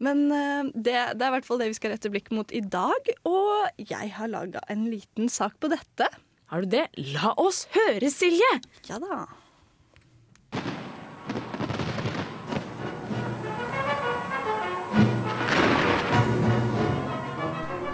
Men 0.00 0.24
eh, 0.32 0.70
det, 0.74 0.96
det 1.18 1.24
er 1.24 1.28
i 1.28 1.34
hvert 1.36 1.46
fall 1.46 1.60
det 1.60 1.70
vi 1.72 1.76
skal 1.76 1.94
rette 1.94 2.12
blikk 2.12 2.32
mot 2.34 2.52
i 2.56 2.62
dag. 2.64 3.12
Og 3.28 3.84
jeg 3.84 4.14
har 4.16 4.32
laga 4.32 4.64
en 4.72 4.88
liten 4.88 5.28
sak 5.32 5.58
på 5.60 5.70
dette. 5.72 6.08
Har 6.50 6.64
du 6.64 6.72
det? 6.72 6.88
La 7.12 7.34
oss 7.38 7.66
høre, 7.76 8.10
Silje! 8.10 8.56
Ja 8.88 8.98
da. 9.02 9.24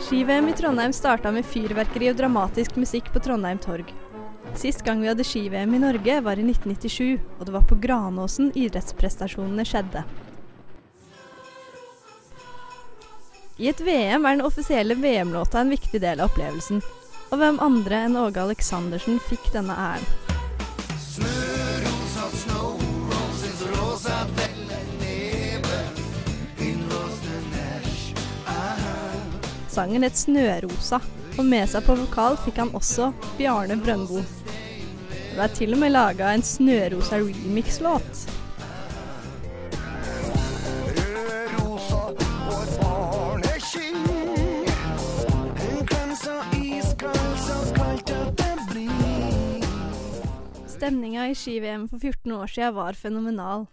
Ski-VM 0.06 0.48
i 0.48 0.52
Trondheim 0.54 0.92
starta 0.94 1.32
med 1.34 1.44
fyrverkeri 1.50 2.12
og 2.12 2.20
dramatisk 2.20 2.76
musikk 2.78 3.10
på 3.10 3.18
Trondheim 3.26 3.58
torg. 3.58 3.90
Sist 4.56 4.84
gang 4.84 5.02
vi 5.02 5.08
hadde 5.08 5.24
ski-VM 5.24 5.74
i 5.74 5.78
Norge 5.78 6.20
var 6.24 6.38
i 6.40 6.44
1997, 6.48 7.18
og 7.38 7.46
det 7.46 7.52
var 7.52 7.64
på 7.68 7.76
Granåsen 7.76 8.54
idrettsprestasjonene 8.56 9.64
skjedde. 9.68 10.00
I 13.60 13.68
et 13.68 13.80
VM 13.80 14.24
er 14.24 14.36
den 14.36 14.44
offisielle 14.44 14.96
VM-låta 14.96 15.60
en 15.60 15.72
viktig 15.72 16.00
del 16.00 16.20
av 16.20 16.32
opplevelsen. 16.32 16.80
Og 17.32 17.40
hvem 17.40 17.60
andre 17.60 18.02
enn 18.06 18.16
Åge 18.20 18.40
Aleksandersen 18.40 19.20
fikk 19.28 19.50
denne 19.52 19.76
æren? 19.76 20.08
Sangen 29.68 30.02
het 30.02 30.16
'Snørosa', 30.16 31.02
og 31.36 31.44
med 31.44 31.68
seg 31.68 31.84
på 31.84 31.94
vokal 32.00 32.36
fikk 32.44 32.56
han 32.56 32.72
også 32.72 33.12
Bjarne 33.36 33.76
Brøndbo. 33.76 34.24
Det 35.36 35.44
er 35.44 35.52
til 35.52 35.74
og 35.76 35.78
med 35.82 35.90
laga 35.92 36.30
en 36.32 36.40
Snørosa 36.42 37.18
remix-låt. 37.20 38.20
Stemninga 50.72 51.26
i 51.28 51.34
ski-VM 51.36 51.84
for 51.90 51.98
14 51.98 52.32
år 52.32 52.46
siden 52.46 52.74
var 52.74 52.96
fenomenal. 52.96 53.66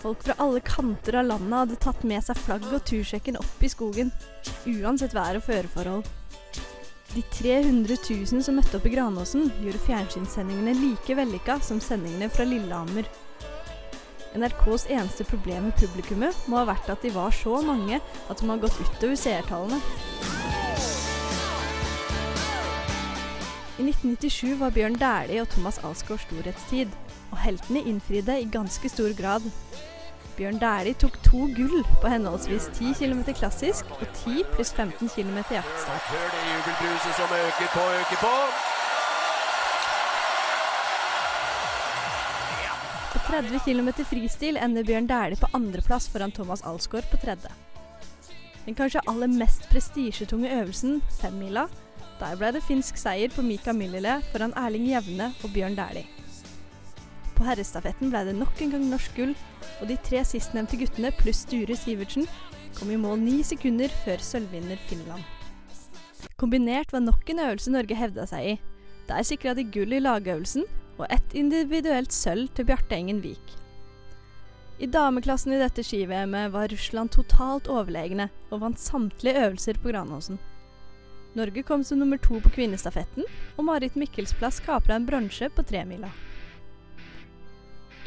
Folk 0.00 0.24
fra 0.24 0.38
alle 0.38 0.62
kanter 0.64 1.20
av 1.20 1.28
landet 1.28 1.58
hadde 1.58 1.76
tatt 1.84 2.08
med 2.08 2.24
seg 2.24 2.40
flagget 2.40 2.72
og 2.72 2.88
tursjekken 2.88 3.36
opp 3.36 3.60
i 3.60 3.68
skogen, 3.68 4.14
uansett 4.64 5.12
vær 5.12 5.36
og 5.36 5.44
føreforhold. 5.44 6.08
De 7.14 7.22
300 7.22 7.96
000 8.10 8.42
som 8.44 8.54
møtte 8.54 8.78
opp 8.78 8.84
i 8.86 8.92
Granåsen, 8.92 9.48
gjorde 9.58 9.82
fjernsynssendingene 9.82 10.76
like 10.78 11.16
vellykka 11.18 11.56
som 11.66 11.80
sendingene 11.82 12.28
fra 12.30 12.46
Lillehammer. 12.46 13.08
NRKs 14.38 14.84
eneste 14.94 15.26
problem 15.26 15.66
med 15.66 15.78
publikummet 15.80 16.44
må 16.46 16.60
ha 16.60 16.68
vært 16.68 16.92
at 16.92 17.02
de 17.02 17.10
var 17.10 17.34
så 17.34 17.56
mange 17.66 17.98
at 17.98 18.38
de 18.38 18.46
har 18.46 18.62
gått 18.62 18.78
utover 18.78 19.18
seertallene. 19.18 19.80
I 23.80 23.88
1997 23.88 24.54
var 24.60 24.70
Bjørn 24.76 25.00
Dæhlie 25.00 25.42
og 25.42 25.50
Thomas 25.50 25.80
Alsgaard 25.82 26.22
storhetstid, 26.28 26.94
og 27.32 27.40
heltene 27.42 27.82
innfridde 27.90 28.38
i 28.38 28.46
ganske 28.54 28.92
stor 28.92 29.16
grad. 29.18 29.50
Bjørn 30.40 30.56
Dæhlie 30.56 30.96
tok 30.96 31.18
to 31.20 31.38
gull 31.52 31.82
på 32.00 32.08
henholdsvis 32.08 32.70
10 32.72 32.94
km 32.96 33.18
klassisk 33.36 33.90
og 33.98 34.06
10 34.22 34.44
pluss 34.54 34.70
15 34.72 35.10
km 35.12 35.36
jaktstart. 35.52 36.06
Hør 36.08 36.30
det 36.32 36.44
jubelbruset 36.48 37.18
som 37.18 37.34
øker 37.36 37.68
på, 37.74 37.82
øker 37.98 38.20
på. 38.22 38.30
På 43.12 43.20
30 43.26 43.60
km 43.66 43.90
fristil 44.12 44.56
ender 44.56 44.86
Bjørn 44.88 45.10
Dæhlie 45.10 45.40
på 45.42 45.52
andreplass 45.52 46.08
foran 46.08 46.32
Thomas 46.32 46.64
Alsgaard 46.64 47.10
på 47.10 47.20
tredje. 47.20 47.52
Den 48.64 48.74
kanskje 48.80 49.04
aller 49.08 49.28
mest 49.28 49.68
prestisjetunge 49.68 50.54
øvelsen, 50.60 51.02
femmila, 51.20 51.66
der 52.20 52.40
ble 52.40 52.54
det 52.56 52.64
finsk 52.64 52.96
seier 52.96 53.28
på 53.36 53.44
Mika 53.44 53.76
Myllylä 53.76 54.22
foran 54.32 54.56
Erling 54.56 54.88
Jevne 54.88 55.34
og 55.44 55.52
Bjørn 55.52 55.76
Dæhlie. 55.76 56.29
På 57.40 57.46
herrestafetten 57.48 58.10
ble 58.12 58.20
det 58.26 58.34
nok 58.36 58.58
en 58.60 58.74
gang 58.74 58.82
norsk 58.90 59.14
gull, 59.16 59.30
og 59.80 59.88
de 59.88 59.94
tre 60.04 60.20
sistnevnte 60.28 60.76
guttene 60.76 61.08
pluss 61.16 61.46
Sture 61.46 61.72
Sivertsen 61.72 62.26
kom 62.76 62.90
i 62.92 62.98
mål 63.00 63.16
ni 63.22 63.38
sekunder 63.48 63.88
før 64.02 64.20
sølvvinner 64.20 64.76
Finland. 64.90 65.24
Kombinert 66.36 66.92
var 66.92 67.00
nok 67.00 67.32
en 67.32 67.40
øvelse 67.46 67.72
Norge 67.72 67.96
hevda 67.96 68.28
seg 68.28 68.44
i. 68.44 68.54
Der 69.08 69.24
sikra 69.24 69.56
de 69.56 69.64
gull 69.64 69.96
i 69.96 70.02
lagøvelsen 70.04 70.68
og 70.98 71.06
ett 71.08 71.32
individuelt 71.32 72.12
sølv 72.12 72.52
til 72.52 72.68
Bjarte 72.68 72.98
Engen 72.98 73.24
Vik. 73.24 73.56
I 74.76 74.92
dameklassen 74.92 75.56
i 75.56 75.64
dette 75.64 75.80
ski-VM-et 75.80 76.52
var 76.52 76.68
Russland 76.68 77.16
totalt 77.16 77.72
overlegne 77.72 78.28
og 78.50 78.66
vant 78.66 78.84
samtlige 78.84 79.46
øvelser 79.46 79.80
på 79.80 79.94
Granåsen. 79.94 80.36
Norge 81.40 81.64
kom 81.64 81.88
som 81.88 82.04
nummer 82.04 82.20
to 82.20 82.36
på 82.44 82.52
kvinnestafetten, 82.52 83.24
og 83.56 83.64
Marit 83.64 83.96
Mikkelsplass 83.96 84.60
kapra 84.60 85.00
en 85.00 85.08
bronse 85.08 85.48
på 85.48 85.64
tremila. 85.64 86.12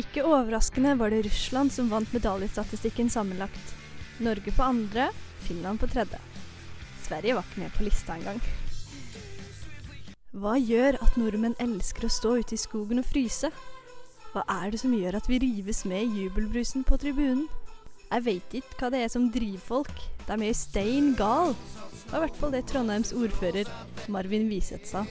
Ikke 0.02 0.24
overraskende 0.26 0.96
var 0.98 1.14
det 1.14 1.26
Russland 1.28 1.72
som 1.72 1.92
vant 1.92 2.10
medaljestatistikken 2.16 3.12
sammenlagt. 3.14 3.76
Norge 4.24 4.54
på 4.56 4.66
andre, 4.66 5.10
Finland 5.46 5.80
på 5.80 5.90
tredje. 5.92 6.20
Sverige 7.04 7.36
var 7.38 7.46
ikke 7.46 7.62
med 7.62 7.74
på 7.78 7.86
lista 7.86 8.16
engang. 8.18 8.42
Hva 10.34 10.56
gjør 10.58 10.98
at 11.06 11.18
nordmenn 11.20 11.54
elsker 11.62 12.08
å 12.08 12.14
stå 12.14 12.38
ute 12.42 12.56
i 12.56 12.62
skogen 12.62 13.04
og 13.04 13.06
fryse? 13.06 13.52
Hva 14.34 14.42
er 14.50 14.72
det 14.74 14.80
som 14.82 14.96
gjør 14.98 15.20
at 15.20 15.30
vi 15.30 15.38
rives 15.44 15.84
med 15.86 16.08
i 16.08 16.24
jubelbrusen 16.24 16.82
på 16.88 16.98
tribunen? 16.98 17.46
Jeg 18.10 18.26
veit 18.26 18.56
ikke 18.58 18.80
hva 18.80 18.90
det 18.94 19.04
er 19.06 19.12
som 19.14 19.30
driver 19.34 19.62
folk. 19.62 19.94
De 20.26 20.38
er 20.48 20.58
stein 20.58 21.14
gal. 21.18 21.54
Det 21.54 22.10
var 22.10 22.24
i 22.24 22.26
hvert 22.26 22.42
fall 22.42 22.54
det 22.54 22.66
Trondheims 22.70 23.14
ordfører 23.14 23.70
Marvin 24.10 24.50
Wiseth 24.50 24.90
sa. 24.90 25.06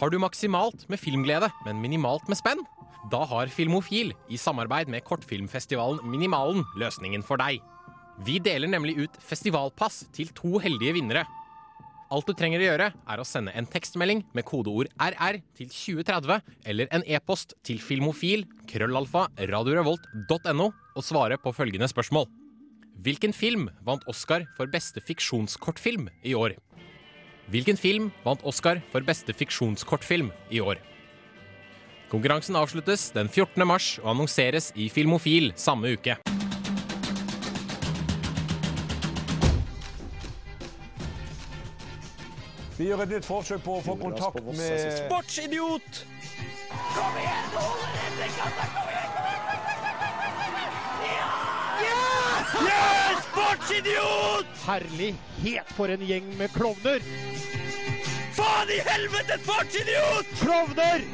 Har 0.00 0.08
du 0.08 0.16
maksimalt 0.16 0.86
med 0.88 0.96
filmglede, 0.96 1.50
men 1.66 1.80
minimalt 1.82 2.24
med 2.30 2.38
spenn? 2.38 2.62
Da 3.12 3.18
har 3.28 3.50
Filmofil, 3.52 4.14
i 4.32 4.38
samarbeid 4.40 4.88
med 4.88 5.04
kortfilmfestivalen 5.04 6.00
Minimalen, 6.08 6.64
løsningen 6.80 7.20
for 7.20 7.36
deg. 7.40 7.58
Vi 8.24 8.38
deler 8.40 8.72
nemlig 8.72 8.94
ut 8.96 9.18
festivalpass 9.20 10.06
til 10.16 10.32
to 10.36 10.56
heldige 10.64 10.94
vinnere. 10.96 11.26
Alt 12.10 12.26
du 12.26 12.32
trenger 12.32 12.62
å 12.62 12.66
gjøre, 12.70 12.88
er 12.96 13.20
å 13.20 13.26
sende 13.28 13.52
en 13.52 13.68
tekstmelding 13.68 14.24
med 14.32 14.48
kodeord 14.48 14.88
RR 14.96 15.42
til 15.60 15.68
2030, 15.68 16.48
eller 16.72 16.88
en 16.96 17.04
e-post 17.04 17.52
til 17.60 17.84
filmofil 17.84 18.46
krøllalfa 18.72 19.26
radiorevolt.no 19.52 20.70
og 20.70 21.04
svare 21.04 21.36
på 21.44 21.52
følgende 21.52 21.92
spørsmål. 21.92 22.24
Hvilken 23.04 23.36
film 23.36 23.68
vant 23.84 24.08
Oscar 24.08 24.48
for 24.56 24.72
beste 24.72 25.04
fiksjonskortfilm 25.04 26.08
i 26.24 26.32
år? 26.36 26.56
Hvilken 27.50 27.74
film 27.76 28.12
vant 28.22 28.44
Oscar 28.46 28.78
for 28.92 29.02
beste 29.02 29.34
fiksjonskortfilm 29.34 30.28
i 30.54 30.60
år? 30.62 30.78
Konkurransen 32.10 32.54
avsluttes 32.58 33.08
den 33.14 33.26
14. 33.26 33.66
mars 33.66 33.96
og 34.04 34.12
annonseres 34.12 34.70
i 34.78 34.86
Filmofil 34.90 35.50
samme 35.58 35.90
uke. 35.98 36.14
Vi 42.78 42.86
gjør 42.86 43.02
et 43.04 43.16
nytt 43.16 43.26
forsøk 43.26 43.66
på 43.66 43.80
å 43.80 43.82
få 43.84 43.98
kontakt 43.98 44.46
med 44.46 44.86
Sportsidiot! 45.02 46.04
Yes! 52.64 53.24
Sportsidiot! 53.30 54.46
Herlighet 54.66 55.72
for 55.76 55.92
en 55.92 56.02
gjeng 56.06 56.26
med 56.38 56.52
klovner! 56.54 57.02
Faen 58.36 58.70
i 58.74 58.78
helvete, 58.86 59.38
sportsidiot! 59.44 60.30
Klovner! 60.42 61.04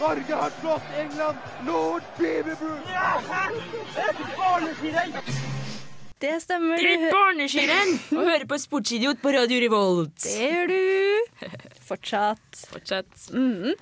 Norge 0.00 0.34
har 0.42 0.54
slått 0.60 0.94
England! 0.98 1.38
Lord 1.66 2.02
Beaverbrook! 2.18 2.84
Det 6.18 6.40
stemmer. 6.42 6.80
Dritt 6.82 7.04
barneskirenn 7.14 7.92
og 8.16 8.24
hører 8.24 8.46
på 8.50 8.58
Sportsidiot 8.58 9.20
på 9.22 9.30
Radio 9.36 9.60
Revolt. 9.62 10.16
Det 10.24 10.48
gjør 10.50 10.72
du. 10.72 11.50
Fortsatt. 11.88 12.64
Fortsatt. 12.72 13.28
Mhm. 13.30 13.76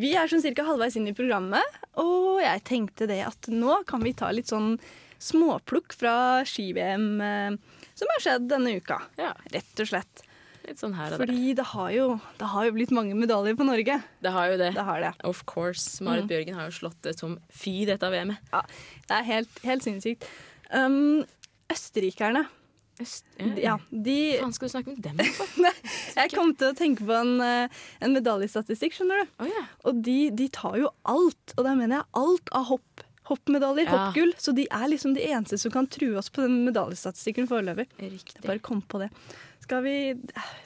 Vi 0.00 0.14
er 0.16 0.30
sånn 0.30 0.40
cirka 0.44 0.64
halvveis 0.64 0.96
inn 0.96 1.10
i 1.10 1.16
programmet, 1.16 1.76
og 2.00 2.40
jeg 2.40 2.62
tenkte 2.64 3.08
det 3.10 3.20
at 3.28 3.50
nå 3.52 3.82
kan 3.88 4.00
vi 4.04 4.14
ta 4.16 4.30
litt 4.32 4.48
sånn 4.48 4.78
småplukk 5.22 5.94
fra 5.98 6.14
ski-VM 6.48 7.08
eh, 7.22 7.56
som 7.94 8.10
har 8.14 8.22
skjedd 8.24 8.48
denne 8.50 8.76
uka. 8.80 9.00
Ja, 9.20 9.32
Rett 9.54 9.82
og 9.84 9.90
slett. 9.92 10.24
sånn. 10.78 10.94
Fordi 10.94 11.54
det 11.58 11.64
har 11.72 11.90
jo, 11.94 12.06
det 12.38 12.48
har 12.52 12.66
jo 12.68 12.74
blitt 12.76 12.92
mange 12.94 13.16
medaljer 13.18 13.56
på 13.58 13.66
Norge. 13.66 13.98
Det 14.22 14.30
har 14.34 14.52
jo 14.52 14.56
det. 14.60 14.72
Det 14.76 14.84
har 14.86 15.00
det. 15.02 15.12
Of 15.28 15.44
course. 15.50 15.98
Marit 16.04 16.28
Bjørgen 16.30 16.54
har 16.58 16.68
jo 16.70 16.76
slått 16.78 17.00
det 17.02 17.16
som 17.18 17.36
fy, 17.50 17.84
dette 17.88 18.10
VM-et. 18.14 18.38
Ja, 18.54 18.62
det 19.08 19.18
er 19.20 19.28
helt, 19.30 19.62
helt 19.66 19.86
sinnssykt. 19.86 20.26
Um, 20.72 21.22
østerrikerne 21.72 22.46
Øst- 23.00 23.24
Ja, 23.58 23.78
de 23.90 24.36
faen 24.38 24.52
skal 24.52 24.68
du 24.68 24.72
snakke 24.74 24.92
med 24.92 25.02
dem 25.02 25.18
for? 25.32 25.48
Jeg 26.20 26.30
kom 26.34 26.52
til 26.54 26.70
å 26.70 26.76
tenke 26.76 27.06
på 27.08 27.14
en, 27.16 27.40
eh, 27.40 27.68
en 28.04 28.12
medaljestatistikk, 28.14 28.92
skjønner 28.94 29.22
du. 29.24 29.30
Å 29.42 29.48
ja. 29.48 29.62
Og 29.88 30.02
de, 30.04 30.18
de 30.36 30.48
tar 30.52 30.76
jo 30.78 30.90
alt, 31.08 31.54
og 31.56 31.64
da 31.66 31.72
mener 31.74 31.96
jeg 32.02 32.06
alt 32.20 32.52
av 32.52 32.68
hopp. 32.68 32.91
Hoppmedaljer, 33.30 33.86
Ja. 33.86 34.06
hoppgull. 34.06 34.32
Så 34.38 34.54
de 34.54 34.66
er 34.70 34.88
liksom 34.88 35.14
de 35.14 35.22
eneste 35.28 35.58
som 35.58 35.70
kan 35.70 35.86
true 35.86 36.16
oss 36.18 36.28
på 36.30 36.42
den 36.42 36.64
medaljestatistikken 36.66 37.46
foreløpig. 37.48 37.86
Riktig. 37.98 38.42
Bare 38.42 38.58
kom 38.58 38.82
på 38.82 38.98
det. 38.98 39.10
Skal 39.62 39.82
vi 39.84 40.14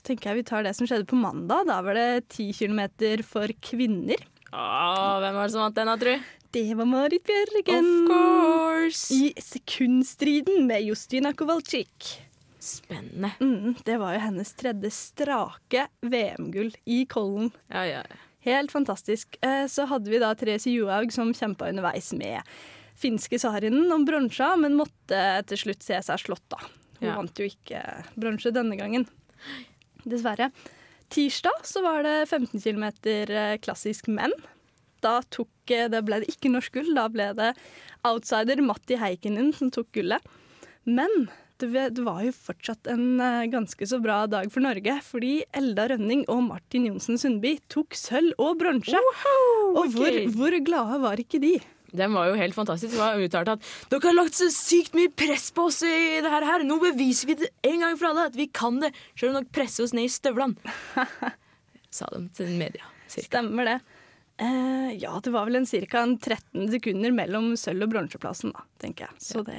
tenker 0.03 0.31
jeg 0.31 0.37
vi 0.41 0.43
tar 0.49 0.63
det 0.65 0.75
som 0.77 0.87
skjedde 0.89 1.07
på 1.07 1.19
mandag. 1.21 1.67
Da 1.69 1.83
var 1.83 1.95
det 1.95 2.29
10 2.33 2.53
km 2.57 3.23
for 3.23 3.47
kvinner. 3.61 4.17
Åh, 4.53 5.21
hvem 5.21 5.35
var 5.35 5.43
det 5.47 5.53
som 5.53 5.61
vant 5.67 5.75
den, 5.77 5.99
tru? 6.01 6.15
Det 6.53 6.75
var 6.79 6.87
Marit 6.89 7.23
Bjørgen. 7.27 7.85
Of 7.85 8.09
course! 8.09 9.13
I 9.13 9.35
sekundstriden 9.37 10.67
med 10.67 10.83
Justina 10.87 11.33
Kowalczyk. 11.33 12.23
Spennende. 12.59 13.31
Mm, 13.41 13.75
det 13.85 13.99
var 14.01 14.15
jo 14.15 14.21
hennes 14.21 14.53
tredje 14.55 14.91
strake 14.91 15.87
VM-gull 16.03 16.73
i 16.87 17.05
Kollen. 17.07 17.51
Ja, 17.69 17.85
ja. 17.85 18.03
Helt 18.47 18.71
fantastisk. 18.73 19.37
Eh, 19.43 19.67
Så 19.67 19.87
hadde 19.91 20.11
vi 20.12 20.21
da 20.23 20.33
Therese 20.38 20.71
Johaug 20.71 21.12
som 21.15 21.33
kjempa 21.35 21.69
underveis 21.73 22.12
med 22.17 22.43
finske 22.97 23.37
Saarinen 23.43 23.91
om 23.93 24.07
bronsa, 24.09 24.55
men 24.57 24.76
måtte 24.79 25.21
til 25.50 25.59
slutt 25.67 25.83
se 25.85 25.99
seg 26.07 26.23
slått, 26.23 26.47
da. 26.49 26.62
Hun 27.00 27.09
Ja. 27.11 27.17
vant 27.19 27.35
jo 27.37 27.45
ikke 27.45 27.83
bronse 28.17 28.53
denne 28.55 28.76
gangen. 28.79 29.07
Dessverre. 30.07 30.50
Tirsdag 31.11 31.62
så 31.67 31.83
var 31.83 32.03
det 32.03 32.29
15 32.29 32.61
km 32.62 32.87
klassisk 33.61 34.09
menn. 34.09 34.33
Da 35.03 35.21
tok, 35.31 35.49
eh, 35.69 35.88
det 35.88 36.05
ble 36.07 36.21
det 36.21 36.29
ikke 36.33 36.50
norsk 36.50 36.73
gull, 36.73 36.95
da 36.95 37.09
ble 37.09 37.33
det 37.35 37.55
outsider 38.05 38.62
Matti 38.65 38.97
Heikkinen 38.97 39.53
som 39.55 39.71
tok 39.71 39.91
gullet. 39.93 40.23
Men 40.87 41.29
det 41.63 42.03
var 42.05 42.25
jo 42.27 42.33
fortsatt 42.35 42.89
en 42.93 43.21
eh, 43.23 43.47
ganske 43.53 43.89
så 43.89 44.01
bra 44.03 44.25
dag 44.31 44.51
for 44.53 44.65
Norge, 44.65 44.99
fordi 45.07 45.39
Elda 45.57 45.89
Rønning 45.93 46.27
og 46.33 46.43
Martin 46.51 46.89
Johnsen 46.91 47.21
Sundby 47.21 47.57
tok 47.73 47.97
sølv 47.97 48.35
og 48.43 48.59
bronse. 48.61 49.01
Og 49.73 49.89
hvor, 49.95 50.21
hvor 50.37 50.59
glade 50.67 51.01
var 51.03 51.23
ikke 51.23 51.41
de? 51.43 51.57
Den 51.97 52.13
var 52.13 52.29
jo 52.29 52.37
helt 52.37 52.57
fantastisk. 52.57 52.93
Det 52.93 53.01
var 53.01 53.21
uttalt 53.23 53.53
at 53.55 53.69
dere 53.93 54.09
har 54.11 54.17
lagt 54.17 54.37
så 54.37 54.49
sykt 54.53 54.97
mye 54.99 55.13
press 55.13 55.49
på 55.55 55.69
oss 55.71 55.83
i 55.87 56.21
det 56.25 56.33
her. 56.33 56.65
Nå 56.67 56.79
beviser 56.83 57.31
vi 57.31 57.39
det 57.41 57.53
en 57.67 57.85
gang 57.85 57.97
for 57.97 58.11
alle 58.11 58.29
at 58.31 58.37
vi 58.39 58.49
kan 58.53 58.81
det, 58.83 58.93
selv 59.15 59.33
om 59.33 59.39
dere 59.39 59.55
presser 59.55 59.87
oss 59.87 59.95
ned 59.97 60.09
i 60.09 60.13
støvlene. 60.13 60.77
Sa 61.97 62.09
de 62.13 62.27
til 62.37 62.53
media. 62.59 62.85
Cirka. 63.07 63.31
Stemmer 63.31 63.71
det. 63.71 63.79
Eh, 64.43 64.91
ja, 65.01 65.15
det 65.25 65.33
var 65.33 65.47
vel 65.49 65.63
en 65.63 65.67
ca. 65.67 66.03
13 66.05 66.69
sekunder 66.75 67.15
mellom 67.17 67.55
sølv- 67.57 67.87
og 67.87 67.95
bronseplassen, 67.95 68.53
da, 68.53 68.67
tenker 68.83 69.07
jeg. 69.07 69.23
Så 69.23 69.45
det, 69.47 69.57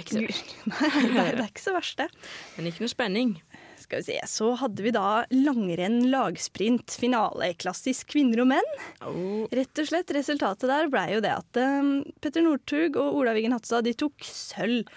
Ikke 0.00 0.14
så 0.14 0.22
verst. 0.24 0.54
Nei, 1.16 1.26
det, 1.32 1.42
er, 1.42 1.44
ikke 1.48 1.64
så 1.64 1.74
verst, 1.76 2.00
det. 2.00 2.08
Men 2.56 2.70
ikke 2.70 2.84
noe 2.84 2.92
spenning. 2.92 3.34
Skal 3.82 4.00
vi 4.00 4.06
se, 4.06 4.18
Så 4.30 4.52
hadde 4.60 4.84
vi 4.84 4.92
da 4.94 5.24
langrenn, 5.34 5.98
lagsprint, 6.12 6.94
finale, 6.96 7.50
klassisk 7.60 8.12
kvinner 8.14 8.44
og 8.44 8.48
menn. 8.54 8.70
Oh. 9.04 9.44
Rett 9.52 9.82
og 9.82 9.88
slett, 9.90 10.12
Resultatet 10.16 10.70
der 10.70 10.90
ble 10.92 11.02
jo 11.16 11.22
det 11.24 11.32
at 11.34 11.60
um, 11.60 11.94
Petter 12.22 12.44
Northug 12.46 12.96
og 13.00 13.18
Ola 13.20 13.34
Wiggen 13.36 13.56
Hatsa 13.56 13.82
de 13.84 13.94
tok 13.98 14.22
sølv 14.24 14.88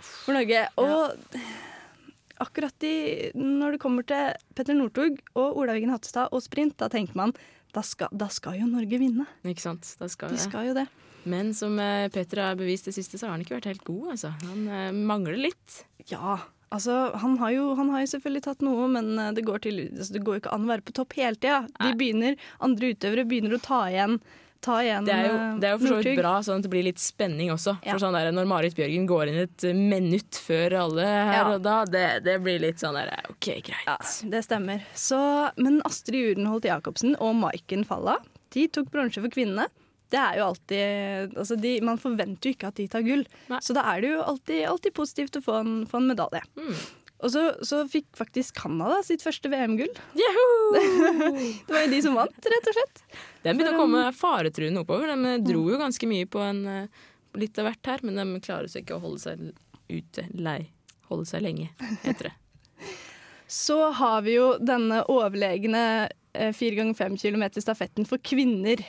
for 0.00 0.34
Norge. 0.34 0.64
Og 0.80 1.36
akkurat 2.40 2.88
i, 2.88 2.96
når 3.36 3.76
det 3.76 3.82
kommer 3.82 4.08
til 4.08 4.32
Petter 4.56 4.76
Northug 4.78 5.20
og 5.36 5.60
Ola 5.60 5.76
Wiggen 5.76 5.92
Hatstad 5.92 6.32
og 6.32 6.42
sprint, 6.44 6.78
da 6.80 6.88
tenker 6.92 7.18
man 7.20 7.36
da 7.74 7.84
skal, 7.86 8.10
da 8.10 8.26
skal 8.32 8.58
jo 8.58 8.66
Norge 8.66 8.98
vinne. 8.98 9.28
Ikke 9.46 9.62
sant? 9.62 9.94
Da 10.00 10.08
skal 10.10 10.34
De 10.34 10.40
skal 10.42 10.72
jo 10.72 10.74
det. 10.80 10.88
Men 11.28 11.52
som 11.54 11.76
eh, 11.78 12.08
Petter 12.12 12.40
har 12.44 12.56
bevist 12.58 12.88
det 12.88 12.94
siste, 12.96 13.18
så 13.20 13.26
har 13.28 13.36
han 13.36 13.44
ikke 13.44 13.58
vært 13.58 13.70
helt 13.72 13.84
god. 13.84 14.10
Altså. 14.16 14.32
Han 14.46 14.66
eh, 14.68 14.90
mangler 14.96 15.36
litt. 15.48 15.82
Ja, 16.10 16.38
altså 16.72 16.98
han 17.20 17.36
har, 17.42 17.52
jo, 17.56 17.70
han 17.78 17.90
har 17.92 18.04
jo 18.04 18.12
selvfølgelig 18.14 18.44
tatt 18.46 18.64
noe, 18.64 18.88
men 18.88 19.12
eh, 19.18 19.32
det 19.36 19.44
går, 19.48 19.64
til, 19.66 19.80
altså, 19.92 20.12
det 20.16 20.22
går 20.26 20.38
jo 20.38 20.44
ikke 20.44 20.54
an 20.56 20.68
å 20.68 20.70
være 20.74 20.86
på 20.86 20.94
topp 21.00 21.16
hele 21.20 21.36
tida. 21.40 21.64
De 21.80 21.90
begynner, 22.00 22.38
andre 22.64 22.94
utøvere 22.94 23.26
begynner 23.28 23.58
å 23.58 23.60
ta 23.64 23.82
igjen, 23.92 24.16
ta 24.60 24.74
igjen 24.84 25.06
Det 25.08 25.12
er 25.14 25.24
jo, 25.24 25.36
det 25.60 25.68
er 25.68 25.70
jo 25.72 25.78
for 25.80 25.88
så 25.88 25.98
vidt 26.04 26.18
bra, 26.20 26.32
sånn 26.44 26.58
at 26.60 26.66
det 26.66 26.72
blir 26.72 26.84
litt 26.84 27.00
spenning 27.00 27.52
også. 27.54 27.78
Ja. 27.80 27.94
For 27.94 28.02
sånn 28.02 28.16
der, 28.16 28.28
Når 28.36 28.48
Marit 28.50 28.76
Bjørgen 28.76 29.06
går 29.08 29.30
inn 29.32 29.38
et 29.46 29.64
minutt 29.76 30.36
før 30.36 30.76
alle 30.82 31.06
her 31.06 31.38
Ja. 31.38 31.46
og 31.54 31.62
da, 31.64 31.78
det, 31.88 32.02
det 32.26 32.34
blir 32.44 32.60
litt 32.60 32.82
sånn 32.82 32.98
der 32.98 33.12
OK, 33.32 33.48
greit. 33.64 33.86
Ja, 33.88 33.96
det 34.34 34.42
stemmer. 34.44 34.84
Så, 34.92 35.20
men 35.56 35.80
Astrid 35.88 36.34
Urenholt 36.34 36.68
Jacobsen 36.68 37.16
og 37.20 37.38
Maiken 37.40 37.86
Falla 37.88 38.18
de 38.52 38.66
tok 38.68 38.90
bronse 38.92 39.22
for 39.22 39.30
kvinnene. 39.32 39.68
Det 40.10 40.18
er 40.18 40.38
jo 40.40 40.46
alltid 40.48 41.36
altså 41.38 41.56
de, 41.60 41.76
Man 41.86 42.00
forventer 42.02 42.50
jo 42.50 42.56
ikke 42.56 42.70
at 42.72 42.80
de 42.80 42.88
tar 42.90 43.04
gull, 43.06 43.22
Nei. 43.50 43.60
så 43.62 43.76
da 43.76 43.84
er 43.92 44.02
det 44.02 44.10
jo 44.10 44.22
alltid, 44.24 44.64
alltid 44.66 44.96
positivt 44.96 45.38
å 45.38 45.44
få 45.44 45.60
en, 45.60 45.76
få 45.90 46.00
en 46.00 46.10
medalje. 46.10 46.42
Mm. 46.58 46.80
Og 47.20 47.32
så, 47.34 47.42
så 47.66 47.82
fikk 47.90 48.08
faktisk 48.16 48.56
Canada 48.62 49.02
sitt 49.04 49.22
første 49.24 49.50
VM-gull. 49.52 49.92
Det 50.16 51.74
var 51.74 51.84
jo 51.84 51.92
de 51.92 52.00
som 52.04 52.16
vant, 52.16 52.50
rett 52.52 52.70
og 52.70 52.76
slett. 52.78 53.02
Den 53.44 53.58
begynte 53.58 53.74
å 53.76 53.80
komme 53.82 54.04
faretruende 54.16 54.84
oppover. 54.84 55.12
De 55.12 55.34
dro 55.44 55.66
jo 55.68 55.80
ganske 55.80 56.08
mye 56.08 56.28
på 56.30 56.40
en 56.44 56.62
eh, 56.70 57.02
litt 57.40 57.60
av 57.60 57.68
hvert 57.68 57.92
her, 57.92 58.04
men 58.06 58.16
de 58.16 58.44
klarer 58.44 58.70
seg 58.72 58.86
ikke 58.86 58.96
å 58.96 59.04
holde 59.04 59.20
seg 59.22 59.50
ute 59.90 60.26
lei. 60.32 60.62
Holde 61.10 61.28
seg 61.28 61.44
lenge, 61.44 61.68
heter 62.06 62.30
det. 62.30 62.34
Så 63.50 63.76
har 63.98 64.22
vi 64.22 64.36
jo 64.36 64.54
denne 64.62 65.02
overlegne 65.10 65.84
eh, 66.06 66.52
fire 66.54 66.78
ganger 66.78 66.96
fem 66.96 67.16
kilometer 67.18 67.64
stafetten 67.64 68.06
for 68.08 68.22
kvinner. 68.22 68.80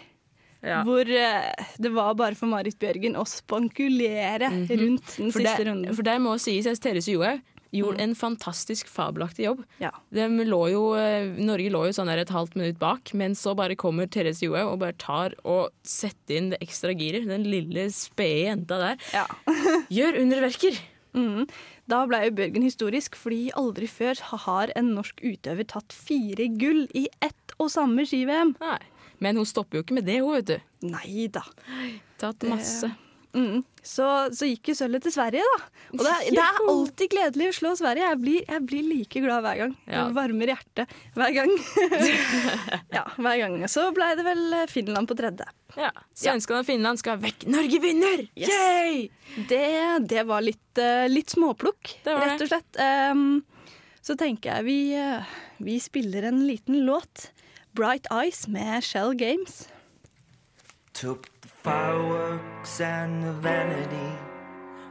Ja. 0.62 0.82
Hvor 0.86 1.08
eh, 1.10 1.70
det 1.82 1.92
var 1.94 2.14
bare 2.20 2.38
for 2.38 2.52
Marit 2.52 2.78
Bjørgen 2.82 3.18
å 3.18 3.26
spankulere 3.30 4.52
rundt 4.52 4.70
den. 4.70 5.32
For, 5.34 5.40
siste 5.40 5.58
der, 5.58 5.66
runden. 5.72 5.96
for 5.98 6.06
der 6.06 6.22
må 6.22 6.36
sies 6.42 6.70
at 6.70 6.82
Therese 6.84 7.10
Johaug 7.16 7.42
gjorde 7.72 8.04
en 8.04 8.14
fantastisk 8.20 8.90
fabelaktig 8.92 9.46
jobb. 9.46 9.64
Ja. 9.80 9.94
De 10.12 10.28
lå 10.46 10.62
jo, 10.74 10.84
eh, 11.00 11.32
Norge 11.40 11.72
lå 11.72 11.86
jo 11.88 11.96
sånn 11.96 12.12
et 12.12 12.34
halvt 12.34 12.58
minutt 12.60 12.80
bak, 12.82 13.14
men 13.18 13.36
så 13.38 13.56
bare 13.58 13.80
kommer 13.80 14.10
Therese 14.12 14.44
Johaug 14.44 14.74
og 14.74 14.82
bare 14.84 14.98
tar 15.00 15.36
og 15.48 15.72
setter 15.88 16.38
inn 16.38 16.52
det 16.52 16.62
ekstra 16.62 16.94
giret. 16.94 17.30
Den 17.32 17.48
lille 17.48 17.88
spede 17.96 18.50
jenta 18.52 18.80
der. 18.82 19.12
Ja. 19.16 19.26
Gjør 19.98 20.20
underverker! 20.26 20.82
Mm. 21.16 21.48
Da 21.92 22.06
ble 22.08 22.22
jo 22.24 22.36
Bjørgen 22.38 22.64
historisk, 22.64 23.18
fordi 23.20 23.50
aldri 23.60 23.88
før 23.92 24.20
har 24.46 24.72
en 24.80 24.94
norsk 24.96 25.20
utøver 25.24 25.68
tatt 25.68 25.96
fire 25.96 26.48
gull 26.60 26.86
i 26.96 27.08
ett 27.24 27.56
og 27.58 27.72
samme 27.74 28.06
ski-VM. 28.08 28.56
Nei. 28.62 28.80
Men 29.22 29.38
hun 29.38 29.48
stopper 29.48 29.80
jo 29.80 29.86
ikke 29.86 30.00
med 30.00 30.10
det, 30.10 30.20
hun, 30.24 30.34
vet 30.40 30.50
du. 30.50 30.58
Nei 30.90 31.30
da. 31.32 31.46
Tatt 32.22 32.44
masse. 32.50 32.90
Mm. 33.32 33.62
Så, 33.82 34.06
så 34.36 34.48
gikk 34.50 34.72
jo 34.72 34.76
sølvet 34.78 35.06
til 35.06 35.14
Sverige, 35.16 35.46
da. 35.46 35.70
Og 35.96 36.02
det, 36.04 36.16
det 36.36 36.42
er 36.44 36.58
alltid 36.74 37.14
gledelig 37.14 37.48
å 37.50 37.56
slå 37.56 37.72
Sverige. 37.80 38.10
Jeg 38.10 38.20
blir, 38.22 38.42
jeg 38.44 38.66
blir 38.68 38.84
like 38.86 39.24
glad 39.24 39.46
hver 39.46 39.62
gang. 39.62 39.76
Ja. 39.90 40.04
Varmer 40.16 40.52
hjertet 40.52 40.96
hver 41.16 41.34
gang. 41.38 41.54
ja, 42.98 43.06
hver 43.16 43.40
gang. 43.42 43.56
Så 43.72 43.88
ble 43.96 44.10
det 44.20 44.26
vel 44.28 44.58
Finland 44.72 45.10
på 45.10 45.18
tredje. 45.18 45.48
Ja. 45.80 45.94
Svenskene 46.18 46.62
og 46.62 46.68
Finland 46.68 47.02
skal 47.02 47.22
vekk. 47.24 47.48
Norge 47.52 47.82
vinner! 47.84 48.26
Yes. 48.36 49.10
Det, 49.48 49.64
det 50.12 50.26
var 50.28 50.44
litt, 50.44 50.82
eh, 50.82 51.08
litt 51.10 51.32
småplukk, 51.32 51.96
Det 52.04 52.18
var 52.18 52.34
rett 52.34 52.44
og 52.44 52.52
slett. 52.52 52.82
Um, 52.84 53.40
så 54.04 54.18
tenker 54.20 54.58
jeg 54.58 54.68
vi, 54.68 54.80
eh, 54.98 55.36
vi 55.64 55.80
spiller 55.80 56.28
en 56.30 56.44
liten 56.48 56.84
låt. 56.88 57.30
'Bright 57.74 58.06
Eyes' 58.12 58.48
med 58.48 58.82
Shell 58.82 59.14
Games. 59.18 59.70
Took 60.94 61.28
the 61.42 61.48
fireworks 61.48 62.82
and 62.82 63.24
the 63.24 63.32
vanity, 63.32 64.18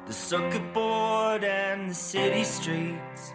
the 0.07 0.13
circuit 0.13 0.73
board 0.73 1.45
and 1.45 1.91
the 1.91 1.95
city 1.95 2.45
streets. 2.45 3.35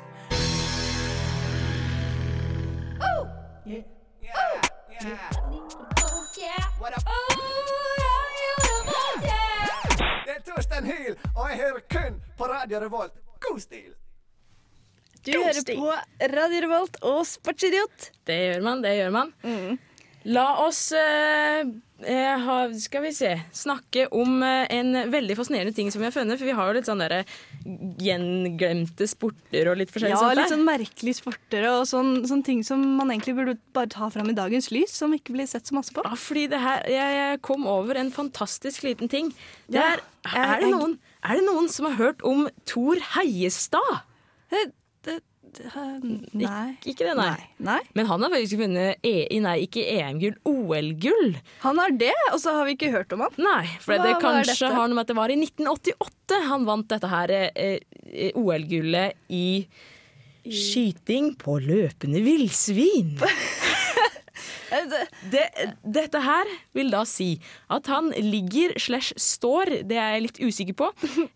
Det 10.26 10.34
er 10.36 10.42
Torstein 10.46 10.86
Hyl, 10.86 11.16
og 11.36 11.50
jeg 11.50 11.58
hører 11.58 11.80
kun 11.90 12.22
på 12.38 12.44
Radio 12.44 12.80
Revolt. 12.80 13.14
God 13.40 13.60
stil! 13.60 13.94
Du 15.26 15.34
hører 15.42 15.66
på 15.66 15.90
Radio 16.36 16.62
Revolt 16.68 17.00
og 17.06 17.24
Sportsidiot. 17.26 18.12
Det 18.30 18.36
gjør 18.44 18.64
man, 18.66 18.82
det 18.86 18.96
gjør 19.00 19.12
man. 19.16 19.34
La 20.26 20.44
oss 20.64 20.88
eh, 20.98 21.60
eh, 22.02 22.40
ha, 22.42 22.54
skal 22.82 23.04
vi 23.04 23.12
se 23.14 23.30
Snakke 23.54 24.08
om 24.18 24.40
eh, 24.42 24.64
en 24.74 25.04
veldig 25.14 25.36
fascinerende 25.38 25.76
ting 25.78 25.92
som 25.94 26.02
vi 26.02 26.08
har 26.08 26.16
funnet. 26.16 26.40
For 26.42 26.50
vi 26.50 26.56
har 26.58 26.72
jo 26.72 26.74
litt 26.80 26.88
sånn 26.90 27.04
derre 27.04 27.20
gjenglemte 28.02 29.06
sporter 29.10 29.70
og 29.70 29.78
litt 29.80 29.92
forskjellig 29.94 30.16
Ja, 30.16 30.22
sånt 30.24 30.40
litt 30.40 30.54
sånn 30.54 30.66
merkelige 30.66 31.20
sporter 31.20 31.68
og 31.70 31.84
sånn, 31.90 32.10
sånne 32.26 32.48
ting 32.48 32.64
som 32.66 32.82
man 32.98 33.14
egentlig 33.14 33.36
burde 33.38 33.56
bare 33.78 33.92
ta 33.94 34.10
fram 34.14 34.32
i 34.34 34.38
dagens 34.38 34.72
lys, 34.74 34.96
som 34.98 35.14
ikke 35.14 35.36
blir 35.38 35.50
sett 35.50 35.70
så 35.70 35.78
masse 35.78 35.94
på. 35.94 36.02
Ja, 36.06 36.18
fordi 36.18 36.48
det 36.56 36.62
her, 36.64 36.82
jeg, 36.90 37.40
kom 37.46 37.68
over 37.70 38.02
en 38.02 38.10
fantastisk 38.16 38.86
liten 38.88 39.12
ting. 39.12 39.30
Det 39.70 39.78
Ja, 39.82 39.92
er, 39.94 40.04
jeg- 40.26 40.42
er, 40.42 40.66
det 40.66 40.74
noen, 40.74 40.98
er 41.22 41.38
det 41.42 41.46
noen 41.46 41.70
som 41.70 41.86
har 41.92 41.98
hørt 42.02 42.26
om 42.26 42.48
Thor 42.66 42.98
Heiestad? 43.14 44.02
Nei. 46.36 46.76
Ik 46.82 46.94
ikke 46.94 47.08
det, 47.08 47.16
nei. 47.18 47.48
nei. 47.64 47.80
Men 47.98 48.10
han 48.10 48.26
har 48.26 48.34
faktisk 48.34 48.60
vunnet 48.60 49.06
e 49.06 49.40
nei, 49.44 49.56
ikke 49.66 49.84
EM-gull, 49.96 50.36
OL-gull. 50.50 51.36
Han 51.64 51.82
har 51.82 51.96
det, 52.00 52.14
og 52.34 52.40
så 52.44 52.56
har 52.58 52.68
vi 52.70 52.76
ikke 52.78 52.92
hørt 52.94 53.16
om 53.16 53.26
han. 53.26 53.36
Nei, 53.42 53.66
for 53.84 53.96
Hva- 53.96 54.06
det 54.08 54.16
kanskje 54.24 54.72
har 54.74 54.88
noe 54.88 54.98
med 54.98 55.06
at 55.06 55.14
det 55.14 55.18
var 55.20 55.34
i 55.34 55.40
1988 55.40 56.42
han 56.50 56.66
vant 56.68 56.90
dette 56.92 57.12
her 57.12 57.36
eh, 57.36 57.78
eh, 58.06 58.32
OL-gullet 58.40 59.16
i 59.34 59.46
skyting 60.46 61.34
på 61.42 61.58
løpende 61.64 62.22
villsvin. 62.26 63.16
Det, 65.32 65.42
dette 65.96 66.20
her 66.22 66.50
vil 66.76 66.90
da 66.94 67.02
si 67.08 67.36
at 67.74 67.88
han 67.92 68.12
ligger 68.14 68.74
slash 68.82 69.14
står, 69.22 69.72
det 69.90 69.98
er 69.98 70.16
jeg 70.18 70.24
litt 70.28 70.40
usikker 70.44 70.76
på, 70.78 70.90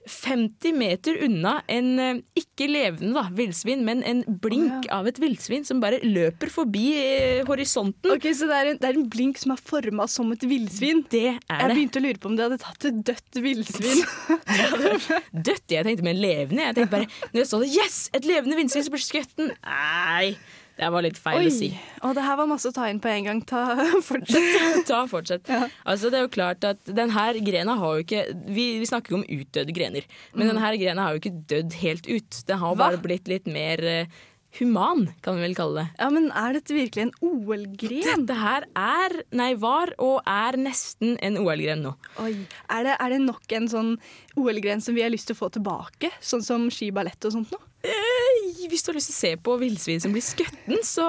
50 0.10 0.76
meter 0.78 1.20
unna 1.26 1.56
en 1.72 1.90
eh, 2.00 2.20
ikke 2.40 2.68
levende 2.70 3.16
da, 3.16 3.24
villsvin, 3.36 3.84
men 3.88 4.04
en 4.08 4.22
blink 4.44 4.88
av 4.94 5.08
et 5.10 5.20
villsvin 5.22 5.66
som 5.68 5.82
bare 5.84 6.02
løper 6.04 6.52
forbi 6.54 6.86
eh, 7.00 7.42
horisonten. 7.48 8.14
Ok, 8.16 8.30
Så 8.36 8.50
det 8.50 8.58
er 8.60 8.72
en, 8.74 8.80
det 8.82 8.90
er 8.92 9.00
en 9.00 9.08
blink 9.12 9.40
som 9.42 9.56
er 9.56 9.64
forma 9.64 10.08
som 10.12 10.30
et 10.36 10.46
villsvin? 10.50 11.04
Det 11.12 11.26
er 11.32 11.40
Jeg 11.40 11.70
det. 11.72 11.76
begynte 11.78 12.02
å 12.02 12.06
lure 12.06 12.22
på 12.22 12.32
om 12.32 12.38
det 12.40 12.48
hadde 12.48 12.62
tatt 12.62 12.90
et 12.92 13.02
dødt 13.10 13.42
villsvin. 13.44 14.04
Dødt? 15.50 15.66
Jeg 15.72 15.86
tenkte 15.88 16.06
med 16.06 16.16
en 16.16 16.22
levende. 16.24 16.66
Jeg 16.70 16.78
tenkte 16.78 16.94
bare, 16.94 17.10
når 17.34 17.42
jeg 17.44 17.50
så 17.52 17.60
det, 17.64 17.70
yes, 17.76 18.00
et 18.18 18.28
levende 18.28 18.58
villsvin 18.60 18.86
som 18.86 18.96
blir 18.96 19.04
skutt. 19.06 19.36
Nei, 19.40 20.34
det 20.80 20.88
var 20.96 21.04
litt 21.04 21.18
feil 21.20 21.42
Oi, 21.44 21.50
å 21.52 21.52
si. 21.52 21.68
og 22.08 22.14
det 22.16 22.24
her 22.24 22.38
var 22.40 22.48
masse 22.48 22.70
å 22.72 22.76
ta 22.76 22.86
inn 22.88 23.02
på 23.04 23.10
en 23.12 23.26
gang. 23.28 23.42
Ta, 23.50 23.66
fortsett. 24.10 24.86
Ta 24.90 25.02
fortsett. 25.12 25.52
Altså, 25.84 26.08
det 26.10 26.22
er 26.22 26.26
jo 26.26 26.32
klart 26.32 26.64
at 26.64 26.80
den 26.88 27.12
her 27.12 27.36
grena 27.44 27.76
har 27.82 28.00
jo 28.00 28.06
ikke 28.08 28.24
Vi, 28.48 28.66
vi 28.80 28.88
snakker 28.88 29.12
jo 29.14 29.20
om 29.22 29.28
utdødde 29.28 29.76
grener, 29.76 30.08
men 30.34 30.48
Mm. 30.48 30.54
den 30.56 30.64
her 30.64 30.80
grena 30.80 31.04
har 31.10 31.14
jo 31.18 31.22
ikke 31.22 31.36
dødd 31.52 31.76
helt 31.84 32.08
ut. 32.08 32.44
Den 32.48 32.60
har 32.64 32.74
Hva? 32.76 32.88
bare 32.88 33.04
blitt 33.04 33.28
litt 33.28 33.46
mer 33.52 33.84
eh, 33.84 34.06
human, 34.58 35.04
kan 35.22 35.36
vi 35.38 35.44
vel 35.46 35.54
kalle 35.54 35.84
det. 35.84 35.88
Ja, 36.00 36.08
Men 36.10 36.32
er 36.34 36.56
dette 36.58 36.74
virkelig 36.74 37.04
en 37.04 37.12
OL-gren? 37.22 38.24
Dette 38.26 38.38
her 38.40 38.66
er, 38.76 39.20
nei, 39.38 39.52
var 39.62 39.92
og 40.02 40.24
er 40.26 40.58
nesten 40.58 41.18
en 41.22 41.38
OL-gren 41.44 41.84
nå. 41.86 41.92
Oi, 42.24 42.32
er 42.74 42.88
det, 42.88 42.96
er 42.98 43.14
det 43.14 43.20
nok 43.28 43.54
en 43.60 43.68
sånn 43.70 43.92
OL-gren 44.40 44.82
som 44.82 44.96
vi 44.98 45.04
har 45.06 45.14
lyst 45.14 45.30
til 45.30 45.38
å 45.38 45.42
få 45.44 45.52
tilbake? 45.60 46.10
Sånn 46.24 46.42
som 46.42 46.66
skiballett 46.74 47.30
og 47.30 47.36
sånt 47.36 47.52
noe? 47.54 47.62
Eh, 47.84 48.68
Hvis 48.70 48.84
du 48.86 48.92
har 48.92 48.98
lyst 49.00 49.10
til 49.10 49.16
å 49.16 49.22
se 49.24 49.32
på 49.42 49.56
villsvin 49.62 50.02
som 50.04 50.12
blir 50.14 50.22
skutten, 50.26 50.82
så 50.86 51.06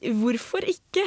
hvorfor 0.00 0.64
ikke? 0.68 1.04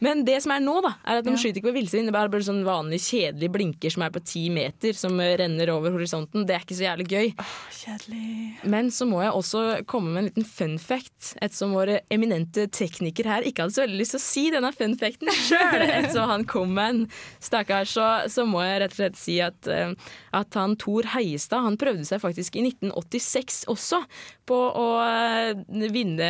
Men 0.00 0.20
det 0.22 0.36
som 0.44 0.52
er 0.54 0.60
nå, 0.62 0.76
da, 0.84 0.92
er 1.10 1.18
at 1.18 1.24
de 1.26 1.32
Ja. 1.32 1.36
skyter 1.36 1.58
ikke 1.58 1.72
på 1.72 1.74
villsvin. 1.74 2.06
Det 2.06 2.14
er 2.14 2.28
bare, 2.30 2.40
sånn 2.46 2.62
vanlige 2.62 3.02
kjedelige 3.02 3.50
blinker 3.50 3.90
som 3.90 4.02
er 4.06 4.10
på 4.14 4.22
ti 4.24 4.44
meter, 4.48 4.92
som 4.94 5.18
renner 5.18 5.70
over 5.74 5.90
horisonten. 5.90 6.46
Det 6.46 6.54
er 6.54 6.62
ikke 6.62 6.76
så 6.78 6.86
jævlig 6.86 7.06
gøy. 7.10 7.34
Kjedelig. 7.74 8.64
Men 8.64 8.90
så 8.94 9.08
må 9.10 9.22
jeg 9.24 9.32
også 9.34 9.84
komme 9.90 10.12
med 10.14 10.22
en 10.22 10.28
liten 10.30 10.46
fun 10.46 10.78
fact, 10.78 11.34
ettersom 11.42 11.74
våre 11.74 12.00
eminente 12.14 12.68
tekniker 12.70 13.26
her 13.26 13.42
ikke 13.42 13.64
hadde 13.66 13.74
så 13.74 13.82
veldig 13.88 13.98
lyst 13.98 14.14
til 14.14 14.20
å 14.22 14.26
si 14.28 14.44
denne 14.54 14.72
fun 14.72 14.94
facten 14.96 15.28
sjøl. 15.34 15.82
Ettersom 15.98 16.30
han 16.30 16.44
kom 16.46 16.74
med 16.78 16.94
en 16.94 17.02
stakkar, 17.42 17.82
så, 17.90 18.06
så 18.30 18.46
må 18.46 18.62
jeg 18.62 18.80
rett 18.84 18.94
og 18.94 19.00
slett 19.02 19.18
si 19.18 19.40
at, 19.42 19.66
eh, 19.66 19.94
at 20.32 20.54
han 20.54 20.76
Thor 20.78 21.10
Heiestad 21.16 21.66
han 21.66 21.76
prøvde 21.80 22.06
seg 22.06 22.22
faktisk 22.22 22.54
i 22.54 22.62
1986 22.70 23.64
også 23.74 24.04
på 24.48 24.56
å 24.80 24.84
eh, 25.04 25.60
vinne 25.92 26.28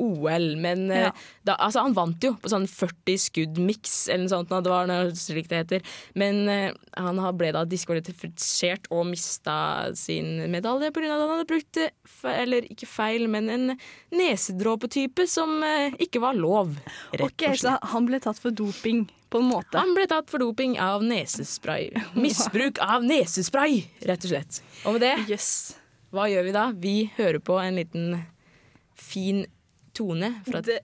OL, 0.00 0.46
men 0.60 0.86
eh, 0.90 1.04
Ja. 1.04 1.10
da, 1.44 1.56
altså, 1.60 1.82
han 1.84 1.94
vant 1.96 2.24
jo 2.24 2.32
på 2.40 2.48
sånn 2.52 2.64
40 2.70 3.18
skudd-miks 3.26 3.94
eller 4.08 4.24
noe 4.24 4.32
sånt, 4.32 4.54
det 4.64 4.72
var 4.72 4.88
noe 4.88 5.12
slikt 5.18 5.52
det 5.52 5.60
heter. 5.62 5.84
Men 6.18 6.42
eh, 6.48 6.72
han 6.96 7.20
ble 7.38 7.52
da 7.54 7.64
diskvalifisert 7.68 8.88
og 8.94 9.06
mista 9.12 9.56
sin 9.98 10.38
medalje 10.52 10.90
pga. 10.94 11.10
at 11.12 11.20
han 11.24 11.34
hadde 11.36 11.48
brukt, 11.50 11.80
eller 12.34 12.64
ikke 12.72 12.88
feil, 12.88 13.28
men 13.28 13.50
en 13.52 13.66
nesedråpetype 14.14 15.26
som 15.30 15.60
ikke 16.00 16.20
var 16.22 16.36
lov, 16.38 16.74
rett 17.14 17.28
og 17.28 17.56
Så 17.58 17.66
slett. 17.68 17.84
han 17.92 18.08
ble 18.08 18.20
tatt 18.24 18.40
for 18.40 18.50
doping 18.54 19.04
på 19.30 19.40
en 19.42 19.48
måte? 19.50 19.78
Han 19.80 19.94
ble 19.96 20.06
tatt 20.10 20.30
for 20.30 20.38
doping 20.42 20.76
av 20.80 21.02
nesespray. 21.04 21.90
Misbruk 22.18 22.78
av 22.84 23.02
nesespray, 23.06 23.82
rett 24.06 24.24
og 24.28 24.30
slett. 24.34 24.60
Og 24.86 24.96
med 24.98 25.04
det, 25.08 25.14
Yes. 25.28 25.74
Hva 26.14 26.28
gjør 26.30 26.46
vi 26.48 26.54
da? 26.54 26.64
Vi 26.86 26.94
hører 27.18 27.40
på 27.44 27.58
en 27.62 27.76
liten 27.80 28.14
fin 28.94 29.44
tone 29.94 30.30
fra 30.46 30.60
Det, 30.64 30.80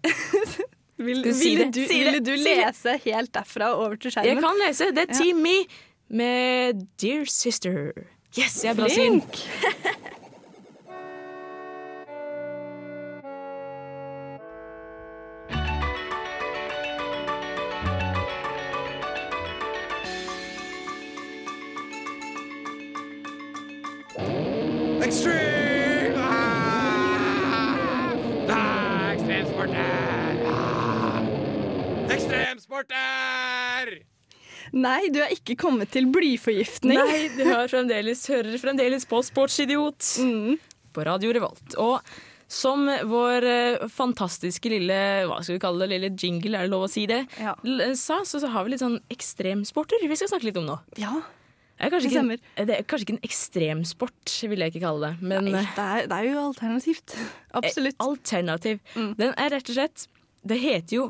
vil, 1.06 1.22
du 1.24 1.30
si 1.34 1.52
ville 1.54 1.68
det? 1.70 1.74
du, 1.78 1.82
Si 1.88 2.00
ville 2.02 2.20
du 2.26 2.32
si 2.38 2.54
lese 2.58 2.96
helt 3.06 3.32
derfra 3.34 3.72
og 3.74 3.84
over 3.86 3.96
til 4.02 4.14
skjermen? 4.14 4.32
Jeg 4.34 4.42
kan 4.44 4.60
lese. 4.64 4.90
Det 4.96 5.06
er. 5.08 5.14
Team 5.16 5.40
Me 5.46 5.56
med 6.10 6.84
Dear 7.00 7.24
Sister. 7.30 7.92
Yes, 8.38 8.60
jeg 8.64 8.72
er 8.74 8.78
bra. 8.78 8.90
Flink! 8.90 9.30
Extreme! 9.34 9.96
Nei, 34.80 35.10
du 35.12 35.20
er 35.22 35.32
ikke 35.34 35.56
kommet 35.60 35.90
til 35.94 36.08
blyforgiftning. 36.12 36.96
Nei, 36.98 37.28
du 37.36 37.44
fremdeles, 37.70 38.24
hører 38.30 38.56
fremdeles 38.62 39.06
på 39.08 39.20
Sportsidiot 39.26 40.14
på 40.94 41.06
Radio 41.06 41.32
Revolt. 41.36 41.76
Og 41.80 42.00
som 42.50 42.88
vår 43.06 43.44
eh, 43.46 43.82
fantastiske 43.94 44.72
lille 44.72 44.94
hva 45.30 45.36
skal 45.38 45.54
vi 45.54 45.62
kalle 45.62 45.84
det, 45.84 45.90
lille 45.92 46.08
jingle, 46.18 46.58
er 46.58 46.66
det 46.66 46.72
lov 46.72 46.88
å 46.88 46.90
si 46.90 47.04
det, 47.06 47.20
Ja. 47.38 47.54
sa, 47.94 48.24
så, 48.26 48.40
så 48.42 48.50
har 48.50 48.66
vi 48.66 48.72
litt 48.74 48.82
sånn 48.82 48.98
ekstremsporter 49.12 50.02
vi 50.02 50.18
skal 50.18 50.32
snakke 50.32 50.48
litt 50.48 50.58
om 50.58 50.66
nå. 50.66 50.80
Ja, 50.98 51.20
Det 51.80 51.86
er 51.86 52.08
ikke, 52.10 52.38
det 52.66 52.74
er 52.74 52.82
kanskje 52.90 53.06
ikke 53.06 53.14
en 53.16 53.28
ekstremsport, 53.30 54.32
vil 54.50 54.64
jeg 54.64 54.74
ikke 54.74 54.82
kalle 54.82 55.12
det. 55.12 55.28
Men 55.30 55.46
Nei, 55.46 55.62
eh, 55.62 55.70
det, 55.76 55.86
er, 55.86 56.08
det 56.10 56.18
er 56.18 56.26
jo 56.26 56.42
alternativt. 56.48 57.14
Absolutt. 57.60 58.00
alternativ. 58.02 58.82
Mm. 58.96 59.12
Den 59.22 59.36
er 59.38 59.54
rett 59.54 59.70
og 59.70 59.78
slett 59.78 60.08
Det 60.42 60.58
heter 60.60 60.96
jo 60.96 61.06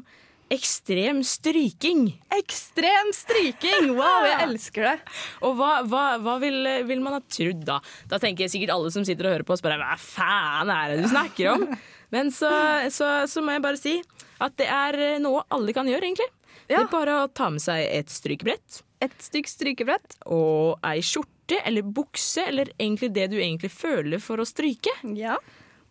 ekstrem 0.51 1.23
stryking. 1.27 2.09
Ekstrem 2.35 3.13
stryking! 3.15 3.93
Wow, 3.97 4.27
jeg 4.27 4.49
elsker 4.49 4.87
det. 4.89 4.97
Og 5.47 5.55
hva, 5.59 5.71
hva, 5.87 6.05
hva 6.23 6.37
vil, 6.43 6.59
vil 6.89 7.03
man 7.05 7.19
ha 7.19 7.23
trodd 7.31 7.63
da? 7.69 7.79
Da 8.11 8.19
tenker 8.23 8.47
jeg 8.47 8.55
sikkert 8.57 8.75
alle 8.75 8.91
som 8.95 9.07
sitter 9.07 9.29
og 9.29 9.37
hører 9.37 9.47
på, 9.49 9.57
spør 9.61 9.79
hva 9.81 9.95
faen 10.01 10.73
er 10.75 10.93
det 10.95 11.05
du 11.05 11.09
snakker 11.13 11.53
om? 11.55 11.67
Men 12.15 12.33
så, 12.35 12.51
så, 12.91 13.11
så 13.31 13.43
må 13.45 13.55
jeg 13.55 13.65
bare 13.65 13.79
si 13.79 13.97
at 14.43 14.57
det 14.59 14.67
er 14.67 15.21
noe 15.23 15.45
alle 15.55 15.75
kan 15.77 15.89
gjøre, 15.89 16.09
egentlig. 16.09 16.27
Det 16.71 16.79
er 16.79 16.91
bare 16.91 17.17
å 17.25 17.29
ta 17.35 17.49
med 17.51 17.63
seg 17.63 17.83
et 17.83 18.11
strykebrett 18.13 18.81
Et 19.03 19.15
stykk 19.23 19.49
strykebrett. 19.51 20.17
og 20.31 20.79
ei 20.87 21.01
skjorte 21.03 21.59
eller 21.67 21.83
bukse, 21.83 22.45
eller 22.47 22.71
egentlig 22.77 23.11
det 23.15 23.31
du 23.33 23.39
egentlig 23.41 23.73
føler 23.75 24.23
for 24.23 24.39
å 24.43 24.47
stryke. 24.47 24.93
Ja. 25.19 25.39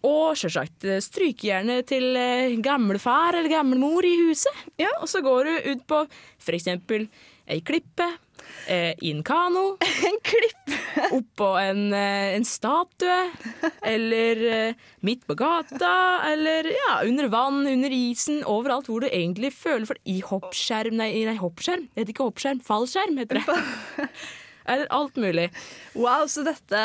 Og 0.07 0.37
selvsagt 0.39 0.85
eh, 0.87 1.01
strykejernet 1.03 1.89
til 1.91 2.15
eh, 2.15 2.55
gamlefar 2.63 3.35
eller 3.39 3.51
gamlemor 3.51 4.05
i 4.07 4.15
huset. 4.29 4.63
Ja. 4.79 4.91
Og 5.01 5.09
så 5.11 5.23
går 5.25 5.49
du 5.49 5.71
ut 5.73 5.85
på 5.89 6.05
eksempel 6.55 7.09
ei 7.49 7.59
klippe, 7.65 8.05
eh, 8.67 8.93
i 9.01 9.11
en 9.11 9.23
kano, 9.23 9.77
En 10.09 10.19
klipp. 10.23 10.75
oppå 11.11 11.49
en, 11.61 11.93
eh, 11.93 12.35
en 12.35 12.45
statue, 12.45 13.19
eller 13.85 14.43
eh, 14.49 14.83
midt 15.05 15.25
på 15.27 15.35
gata, 15.39 15.93
eller 16.29 16.69
ja, 16.73 16.99
under 17.07 17.29
vann, 17.33 17.63
under 17.67 17.93
isen, 17.93 18.43
overalt 18.45 18.89
hvor 18.89 19.01
du 19.01 19.09
egentlig 19.09 19.53
føler 19.55 19.87
for 19.89 19.99
I 20.05 20.19
hoppskjerm, 20.25 20.99
nei, 20.99 21.11
nei 21.25 21.37
hoppskjerm, 21.39 21.87
det 21.89 22.03
heter 22.03 22.15
ikke 22.15 22.29
hoppskjerm, 22.29 22.61
fallskjerm 22.65 23.17
heter 23.21 23.41
det. 23.41 24.09
Eller 24.69 24.85
alt 24.93 25.15
mulig. 25.17 25.47
Wow, 25.97 26.27
så 26.29 26.43
dette, 26.45 26.81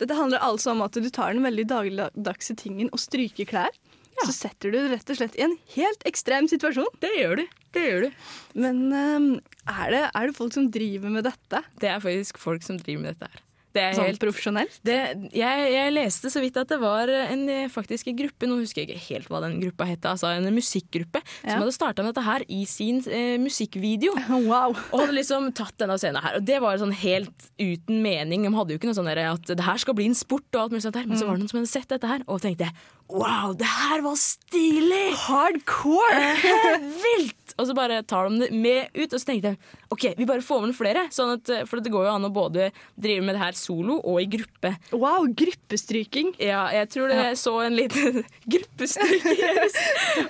dette 0.00 0.16
handler 0.16 0.44
altså 0.44 0.72
om 0.74 0.82
at 0.84 0.96
du 0.96 1.08
tar 1.10 1.34
den 1.34 1.46
veldig 1.46 1.66
dagligdagse 1.70 2.56
tingen 2.60 2.90
og 2.92 3.02
stryker 3.02 3.48
klær. 3.48 3.78
Så 4.24 4.32
setter 4.32 4.72
du 4.72 4.78
rett 4.88 5.10
og 5.12 5.18
slett 5.18 5.36
i 5.36 5.44
en 5.44 5.56
helt 5.74 6.04
ekstrem 6.08 6.48
situasjon. 6.48 6.88
Det 7.02 7.12
gjør 7.18 7.42
du. 7.42 7.44
Det 7.76 7.82
gjør 7.84 8.06
du. 8.06 8.22
Men 8.56 8.78
um, 8.88 9.26
er, 9.68 9.88
det, 9.92 10.04
er 10.08 10.30
det 10.30 10.36
folk 10.38 10.54
som 10.56 10.70
driver 10.72 11.12
med 11.12 11.26
dette? 11.28 11.60
Det 11.82 11.90
er 11.92 12.00
faktisk 12.00 12.40
folk 12.40 12.64
som 12.64 12.80
driver 12.80 13.04
med 13.04 13.12
dette 13.14 13.28
her. 13.28 13.42
Det 13.76 13.82
er 13.84 13.96
sånn 13.98 14.08
helt 14.08 14.22
profesjonelt? 14.22 14.78
Det, 14.86 14.96
jeg, 15.36 15.66
jeg 15.76 15.92
leste 15.92 16.30
så 16.32 16.40
vidt 16.42 16.56
at 16.60 16.70
det 16.72 16.78
var 16.80 17.10
en 17.12 17.42
eh, 17.52 17.66
faktisk 17.72 18.08
en 18.10 18.16
gruppe, 18.18 18.48
nå 18.48 18.56
husker 18.62 18.82
jeg 18.82 18.94
ikke 18.96 19.04
helt 19.10 19.28
hva 19.32 19.42
den 19.44 19.58
gruppa 19.60 19.86
het, 19.90 20.06
altså 20.08 20.30
en 20.32 20.48
musikkgruppe, 20.56 21.20
Ja. 21.44 21.52
som 21.52 21.62
hadde 21.66 21.74
starta 21.76 22.02
med 22.06 22.14
dette 22.14 22.24
her 22.26 22.44
i 22.48 22.62
sin 22.70 23.02
eh, 23.06 23.36
musikkvideo. 23.42 24.16
Wow. 24.46 24.74
Og 24.94 25.00
hadde 25.02 25.14
liksom 25.16 25.48
tatt 25.56 25.74
denne 25.80 25.96
scenen 26.00 26.22
her. 26.22 26.36
Og 26.38 26.44
det 26.46 26.58
var 26.62 26.78
sånn 26.80 26.92
helt 26.94 27.48
uten 27.60 28.00
mening. 28.04 28.44
De 28.46 28.52
hadde 28.54 28.72
jo 28.74 28.78
ikke 28.80 28.88
noe 28.90 28.96
sånn 28.98 29.08
at 29.12 29.46
det 29.50 29.64
her 29.66 29.80
skal 29.82 29.96
bli 29.98 30.06
en 30.10 30.14
sport 30.16 30.46
og 30.54 30.60
alt 30.66 30.74
mulig 30.76 30.84
sånt 30.86 30.94
der, 30.96 31.06
men 31.08 31.18
så 31.18 31.24
Mm. 31.26 31.28
var 31.28 31.36
det 31.36 31.42
noen 31.44 31.50
som 31.50 31.58
hadde 31.60 31.72
sett 31.72 31.88
dette 31.90 32.06
her 32.10 32.22
og 32.28 32.40
tenkte 32.44 32.70
wow, 33.08 33.54
det 33.56 33.68
her 33.70 34.04
var 34.04 34.16
stilig! 34.20 35.14
Hardcore! 35.26 36.20
Eh, 36.20 36.86
Vilt! 37.04 37.46
Og 37.56 37.68
så 37.68 37.74
bare 37.76 38.02
tar 38.04 38.28
de 38.28 38.42
det 38.44 38.52
med 38.52 38.90
ut, 38.92 39.12
og 39.12 39.20
så 39.20 39.30
tenkte 39.30 39.54
jeg 39.54 39.76
OK, 39.94 40.04
vi 40.18 40.26
bare 40.26 40.42
får 40.42 40.64
med 40.64 40.74
flere. 40.76 41.06
Sånn 41.14 41.36
at, 41.36 41.50
for 41.70 41.80
det 41.80 41.92
går 41.94 42.08
jo 42.08 42.12
an 42.16 42.26
å 42.26 42.30
både 42.34 42.68
drive 42.98 43.22
med 43.24 43.36
det 43.36 43.42
her 43.42 43.56
solo 43.56 44.00
og 44.02 44.18
i 44.20 44.26
gruppe. 44.28 44.72
Wow, 44.90 45.28
gruppestryking. 45.30 46.32
Ja, 46.42 46.64
jeg 46.74 46.90
tror 46.92 47.12
det 47.12 47.36
så 47.38 47.54
en 47.62 47.76
liten 47.78 48.24
gruppestryking. 48.52 49.40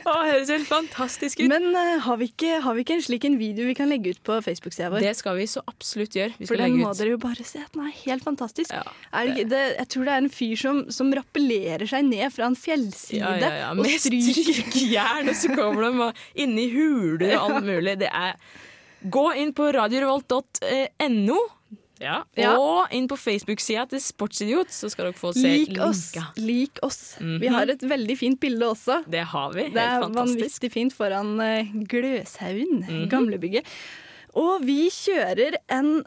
Å, 0.05 0.17
høres 0.29 0.53
helt 0.53 0.69
fantastisk 0.69 1.41
ut. 1.41 1.49
Men 1.51 1.71
uh, 1.73 1.97
har, 2.05 2.21
vi 2.21 2.29
ikke, 2.31 2.61
har 2.63 2.77
vi 2.77 2.85
ikke 2.85 2.99
en 2.99 3.07
slik 3.09 3.27
en 3.27 3.39
video 3.41 3.67
vi 3.71 3.77
kan 3.79 3.91
legge 3.91 4.13
ut 4.13 4.23
på 4.27 4.37
Facebook-sida 4.45 4.93
vår? 4.93 5.07
det 5.07 5.17
skal 5.19 5.41
vi 5.41 5.49
så 5.51 5.65
absolutt 5.67 6.19
gjøre. 6.19 6.37
Vi 6.37 6.51
For 6.51 6.61
den 6.61 6.77
må 6.79 6.93
ut. 6.93 7.01
dere 7.01 7.17
jo 7.17 7.23
bare 7.23 7.49
se. 7.49 7.65
Den 7.73 7.89
er 7.89 7.97
helt 8.05 8.27
fantastisk. 8.27 8.77
Ja, 8.77 8.85
er 9.17 9.33
det, 9.33 9.49
det, 9.55 9.65
jeg 9.79 9.91
tror 9.97 10.07
det 10.07 10.15
er 10.15 10.25
en 10.27 10.33
fyr 10.37 10.55
som, 10.61 10.85
som 10.93 11.11
rappellerer 11.17 11.89
seg 11.91 12.07
ned 12.13 12.29
fra 12.35 12.51
en 12.51 12.59
fjellside 12.67 13.23
Ja, 13.23 13.35
ja, 13.41 13.53
ja. 13.63 13.73
og 13.73 13.87
strykejern, 13.87 15.33
og 15.33 15.39
så 15.39 15.53
kommer 15.55 15.89
de 15.89 16.13
inn 16.45 16.57
i 16.59 16.69
huler 16.75 17.37
og 17.39 17.59
alt 17.59 17.69
mulig. 17.69 17.99
Det 18.05 18.13
er 18.13 18.39
Gå 19.07 19.29
inn 19.39 19.53
på 19.55 19.69
radiorevolt.no. 19.77 21.37
Ja. 22.01 22.23
Og 22.57 22.93
inn 22.95 23.07
på 23.09 23.17
Facebook-sida 23.17 23.87
til 23.89 24.01
Sportsidiot, 24.03 24.73
så 24.75 24.91
skal 24.93 25.09
dere 25.09 25.17
få 25.17 25.33
se 25.37 25.53
Lik 25.53 25.79
oss. 25.81 26.03
Lik 26.37 26.81
oss. 26.85 27.17
Mhm. 27.21 27.39
Vi 27.41 27.53
har 27.53 27.73
et 27.73 27.85
veldig 27.87 28.17
fint 28.19 28.41
bilde 28.41 28.69
også. 28.69 29.03
Det 29.09 29.23
har 29.33 29.55
vi. 29.55 29.69
Det 29.73 29.81
er 29.81 29.95
Helt 29.97 30.09
fantastisk. 30.09 30.43
vanvittig 30.43 30.73
fint 30.75 30.97
foran 30.97 31.41
uh, 31.41 31.73
Gløshaugen, 31.89 32.85
-hmm. 32.85 33.09
gamlebygget. 33.09 33.65
Og 34.35 34.67
vi 34.67 34.91
kjører 34.93 35.57
en 35.73 36.05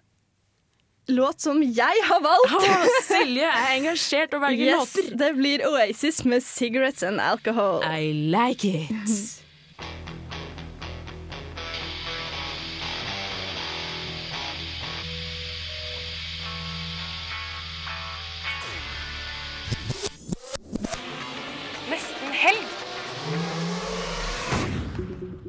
låt 1.10 1.42
som 1.42 1.62
jeg 1.64 2.04
har 2.10 2.22
valgt. 2.22 2.54
Oh, 2.54 2.88
Silje 3.08 3.48
er 3.50 3.74
engasjert 3.78 4.34
og 4.38 4.42
velger 4.46 4.66
Yes, 4.74 4.96
låter. 4.96 5.16
det 5.18 5.34
blir 5.38 5.66
Oasis 5.68 6.24
med 6.26 6.44
'Cigarettes 6.44 7.04
and 7.08 7.20
Alcohol'. 7.22 7.84
I 8.00 8.14
like 8.14 8.68
it. 8.68 9.39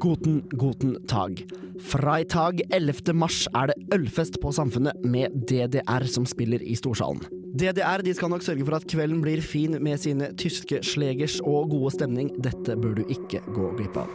Guten, 0.01 0.43
guten 0.49 1.07
tag. 1.07 1.45
Freitag 1.79 2.61
11. 2.73 3.13
mars 3.13 3.43
er 3.53 3.69
det 3.69 3.75
ølfest 3.93 4.39
på 4.41 4.49
Samfunnet 4.49 5.03
med 5.05 5.35
DDR 5.45 6.07
som 6.09 6.25
spiller 6.25 6.63
i 6.65 6.73
Storsalen. 6.73 7.21
DDR 7.53 8.01
de 8.01 8.15
skal 8.17 8.31
nok 8.33 8.41
sørge 8.41 8.65
for 8.65 8.79
at 8.79 8.87
kvelden 8.89 9.21
blir 9.21 9.43
fin 9.45 9.77
med 9.77 10.01
sine 10.01 10.31
tyske 10.41 10.81
slegers 10.89 11.37
og 11.45 11.69
gode 11.75 11.93
stemning. 11.93 12.33
Dette 12.41 12.79
bør 12.81 12.97
du 12.97 13.03
ikke 13.13 13.43
gå 13.53 13.69
glipp 13.77 14.01
av. 14.01 14.09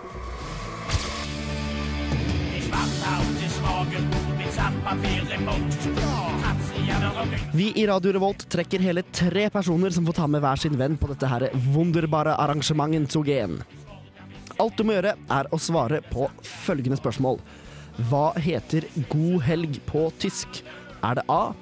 Vi 7.55 7.71
i 7.79 7.87
Radio 7.87 8.19
Revolt 8.19 8.49
trekker 8.51 8.83
hele 8.91 9.07
tre 9.15 9.47
personer 9.55 9.95
som 9.95 10.11
får 10.11 10.19
ta 10.19 10.31
med 10.35 10.43
hver 10.43 10.67
sin 10.67 10.83
venn 10.83 10.99
på 10.99 11.15
dette 11.15 11.31
her 11.31 11.51
wunderbare 11.71 12.35
arrangementet 12.43 13.15
Zogen. 13.15 13.61
Alt 14.63 14.79
du 14.79 14.87
må 14.89 14.95
gjøre, 14.97 15.15
er 15.29 15.49
å 15.53 15.59
svare 15.61 16.01
på 16.09 16.29
følgende 16.65 16.97
spørsmål. 16.97 17.41
Hva 18.09 18.31
heter 18.41 18.87
god 19.13 19.45
helg 19.45 19.79
på 19.89 20.07
tysk? 20.23 20.63
Er 21.05 21.19
det 21.19 21.27
A. 21.33 21.53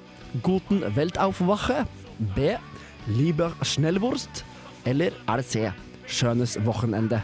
Guten 0.43 0.83
Weltaufwache? 0.95 1.83
B. 2.35 2.55
Lieber 3.11 3.55
Schnellwurst? 3.63 4.45
Eller 4.87 5.15
er 5.27 5.41
det 5.41 5.47
C. 5.49 5.71
Schönes 6.07 6.55
Wochenende? 6.65 7.23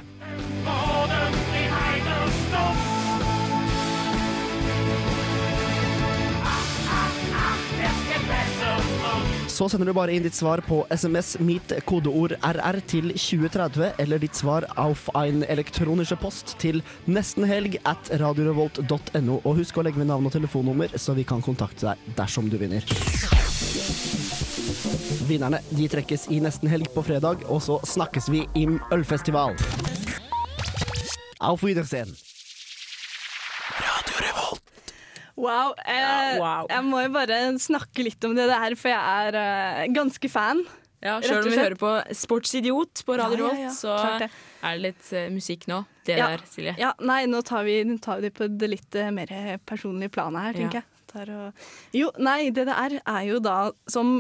Så 9.62 9.68
sender 9.70 9.92
du 9.92 9.94
bare 9.94 10.10
inn 10.18 10.24
ditt 10.26 10.34
svar 10.34 10.58
på 10.66 10.80
SMS 10.90 11.36
mitt 11.46 11.70
kodeord 11.86 12.34
RR 12.42 12.80
til 12.90 13.12
2030, 13.14 13.92
eller 14.02 14.18
ditt 14.18 14.34
svar 14.34 14.66
auf 14.82 15.04
ein 15.14 15.44
elektronische 15.46 16.18
post 16.18 16.56
til 16.64 16.80
nestenhelg 17.06 17.78
at 17.86 18.10
radiorevolt.no. 18.24 19.36
Og 19.38 19.60
husk 19.60 19.78
å 19.78 19.84
legge 19.86 20.02
med 20.02 20.10
navn 20.10 20.26
og 20.26 20.34
telefonnummer, 20.34 20.98
så 20.98 21.14
vi 21.14 21.28
kan 21.30 21.46
kontakte 21.46 21.92
deg 21.92 22.18
dersom 22.18 22.50
du 22.50 22.58
vinner. 22.58 22.82
Vinnerne 25.30 25.62
de 25.70 25.88
trekkes 25.94 26.26
i 26.34 26.42
nesten 26.42 26.74
helg 26.74 26.90
på 26.98 27.06
fredag, 27.06 27.46
og 27.46 27.62
så 27.62 27.78
snakkes 27.86 28.34
vi 28.34 28.48
im 28.66 28.82
ølfestival. 28.90 29.54
Auf 31.38 31.62
Wiedersehen. 31.62 32.18
Wow. 35.42 35.74
Eh, 35.86 36.36
wow. 36.40 36.68
Jeg 36.70 36.86
må 36.86 37.02
jo 37.02 37.10
bare 37.16 37.40
snakke 37.62 38.06
litt 38.06 38.24
om 38.28 38.36
det 38.38 38.46
der, 38.52 38.76
for 38.78 38.94
jeg 38.94 39.26
er 39.26 39.40
eh, 39.42 39.88
ganske 39.96 40.30
fan. 40.30 40.62
Ja, 41.02 41.16
Sjøl 41.26 41.40
om 41.42 41.50
vi 41.50 41.58
hører 41.58 41.78
på 41.82 41.92
Sportsidiot 42.14 43.02
på 43.08 43.16
Radio 43.18 43.48
Ja, 43.50 43.54
ja, 43.58 43.62
ja, 43.64 43.70
så 43.74 43.96
er 43.98 44.20
det 44.78 44.82
litt 44.84 45.08
eh, 45.18 45.32
musikk 45.34 45.66
nå. 45.72 45.80
Det 46.06 46.20
Ja. 46.20 46.28
der, 46.36 46.44
Silje. 46.46 46.76
Ja, 46.78 46.92
nei, 47.02 47.24
nå 47.30 47.42
tar 47.46 47.66
vi, 47.66 47.80
tar 47.98 48.20
vi 48.22 48.28
det 48.30 48.36
på 48.38 48.46
det 48.54 48.70
litt 48.70 48.98
eh, 49.02 49.10
mer 49.14 49.32
personlige 49.66 50.14
planet 50.14 50.46
her, 50.46 50.54
tenker 50.62 50.84
Ja. 50.84 50.86
jeg. 50.86 50.88
Og... 51.12 51.66
Jo, 51.98 52.08
nei, 52.24 52.52
det 52.56 52.68
det 52.70 52.76
er, 52.78 52.94
er 53.04 53.24
jo 53.28 53.40
da, 53.44 53.56
som 53.92 54.14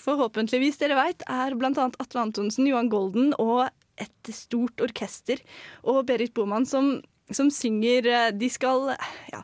forhåpentligvis 0.00 0.78
dere 0.80 0.96
veit, 0.96 1.22
er 1.28 1.52
blant 1.58 1.76
annet 1.82 1.98
Atle 2.00 2.22
Antonsen, 2.24 2.66
Johan 2.70 2.88
Golden 2.92 3.34
og 3.42 3.66
et 4.00 4.30
stort 4.32 4.80
orkester, 4.80 5.42
og 5.84 6.06
Berit 6.08 6.32
Boman 6.34 6.64
som, 6.66 6.94
som 7.30 7.50
synger 7.52 8.08
eh, 8.08 8.30
De 8.32 8.48
skal 8.48 8.94
ja, 9.32 9.42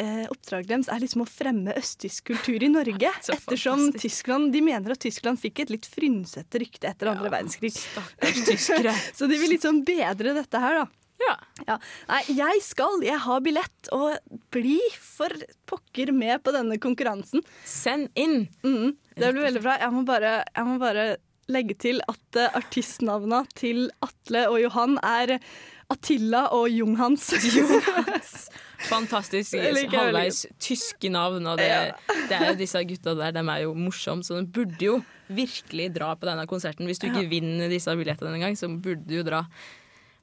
eh, 0.00 0.26
Oppdraget 0.32 0.70
deres 0.70 0.90
er 0.92 1.02
liksom 1.02 1.24
å 1.24 1.28
fremme 1.28 1.74
østtysk 1.78 2.32
kultur 2.32 2.62
i 2.62 2.70
Norge. 2.72 3.12
Ettersom. 3.36 3.88
Tyskland, 3.96 4.52
De 4.54 4.62
mener 4.64 4.94
at 4.94 5.02
Tyskland 5.02 5.40
fikk 5.42 5.64
et 5.64 5.72
litt 5.74 5.88
frynsete 5.90 6.62
rykte 6.62 6.90
etter 6.90 7.12
andre 7.12 7.32
verdenskrig. 7.32 7.74
Tyskere. 8.50 8.94
Så 9.16 9.28
de 9.30 9.40
vil 9.40 9.54
liksom 9.56 9.82
bedre 9.86 10.36
dette 10.36 10.62
her, 10.62 10.82
da. 10.82 10.86
Ja. 11.66 11.76
Nei, 12.10 12.20
jeg 12.36 12.60
skal, 12.64 13.00
jeg 13.04 13.18
har 13.24 13.44
billett, 13.44 13.88
og 13.96 14.18
bli 14.52 14.78
for 15.00 15.32
pokker 15.68 16.12
med 16.12 16.42
på 16.44 16.52
denne 16.54 16.76
konkurransen. 16.82 17.44
Send 17.64 18.10
inn! 18.18 18.44
Mm, 18.66 18.92
det 19.16 19.32
blir 19.32 19.46
veldig 19.48 19.62
bra. 19.64 19.78
Jeg 19.80 19.94
må 19.94 20.04
bare, 20.08 20.34
jeg 20.44 20.68
må 20.68 20.76
bare 20.82 21.06
legge 21.52 21.76
til 21.78 22.02
at 22.10 22.38
uh, 22.40 22.58
artistnavna 22.58 23.44
til 23.58 23.86
Atle 24.04 24.46
og 24.50 24.58
Johan 24.64 24.98
er 25.06 25.36
Attila 25.92 26.46
og 26.56 26.66
Junghans. 26.72 27.28
Fantastisk 28.90 29.54
jeg 29.56 29.70
veldig 29.70 29.90
halvveis 29.92 30.44
tyske 30.62 31.10
navn. 31.12 31.46
Og 31.46 31.60
det, 31.60 31.70
det 32.30 32.36
er 32.36 32.50
jo 32.50 32.58
disse 32.58 32.82
gutta 32.88 33.14
der, 33.18 33.34
de 33.36 33.44
er 33.44 33.64
jo 33.64 33.74
morsomme, 33.78 34.26
så 34.26 34.40
de 34.40 34.46
burde 34.50 34.82
jo 34.82 35.00
virkelig 35.26 35.90
dra 35.94 36.12
på 36.18 36.28
denne 36.28 36.46
konserten. 36.50 36.86
Hvis 36.86 37.02
du 37.02 37.08
ikke 37.08 37.26
vinner 37.30 37.72
disse 37.72 37.94
billettene 37.98 38.36
engang, 38.36 38.58
så 38.58 38.70
burde 38.70 39.06
du 39.06 39.18
jo 39.20 39.26
dra. 39.26 39.44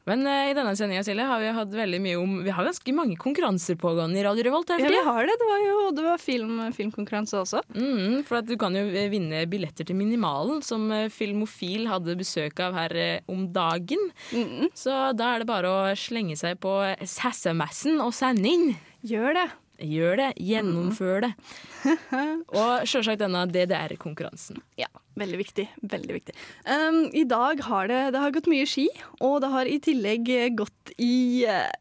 Men 0.09 0.25
uh, 0.27 0.49
i 0.49 0.55
denne 0.57 0.73
sendinga 0.75 1.03
Silje, 1.05 1.25
har 1.29 1.39
vi 1.39 1.51
hatt 1.55 1.75
veldig 1.77 1.99
mye 2.03 2.19
om 2.19 2.35
Vi 2.43 2.53
har 2.53 2.67
ganske 2.67 2.95
mange 2.95 3.15
konkurranser 3.21 3.77
pågående 3.79 4.19
i 4.19 4.25
Radio 4.25 4.47
Revolt. 4.49 4.73
Ja, 4.73 4.91
vi 4.91 5.03
har 5.07 5.29
det. 5.29 5.37
Det 5.39 5.49
var 5.49 5.63
jo 5.63 5.77
det 5.95 6.05
var 6.07 6.21
film, 6.21 6.59
filmkonkurranse 6.75 7.39
også. 7.39 7.63
Mm, 7.75 8.21
for 8.27 8.43
du 8.43 8.55
kan 8.59 8.75
jo 8.75 8.83
eh, 8.89 9.09
vinne 9.11 9.45
billetter 9.51 9.87
til 9.87 9.97
Minimalen, 9.99 10.61
som 10.65 10.89
eh, 10.91 11.09
Filmofil 11.13 11.87
hadde 11.91 12.17
besøk 12.19 12.59
av 12.63 12.75
her 12.77 12.99
om 13.31 13.47
dagen. 13.55 14.09
Så 14.77 14.95
da 15.17 15.33
er 15.33 15.43
det 15.43 15.49
bare 15.49 15.71
å 15.71 15.81
slenge 15.99 16.37
seg 16.39 16.59
på 16.63 16.75
SMS-en 17.03 18.03
og 18.03 18.13
sende 18.15 18.49
inn. 18.51 18.73
Gjør 19.07 19.35
det. 19.39 19.49
Gjør 19.81 20.19
det. 20.19 20.29
Gjennomfør 20.38 21.23
det. 21.25 21.31
og 22.59 22.86
sjølsagt 22.88 23.23
denne 23.23 23.45
DDR-konkurransen. 23.49 24.62
Ja, 24.79 24.89
veldig 25.19 25.39
viktig. 25.41 25.67
Veldig 25.81 26.17
viktig. 26.19 26.36
Um, 26.67 27.07
I 27.09 27.25
dag 27.29 27.63
har 27.65 27.89
det, 27.89 28.01
det 28.13 28.21
har 28.21 28.36
gått 28.36 28.51
mye 28.51 28.67
ski, 28.69 28.88
og 29.19 29.41
det 29.43 29.53
har 29.53 29.69
i 29.69 29.79
tillegg 29.83 30.29
gått 30.59 30.93
i 31.01 31.15
uh, 31.49 31.71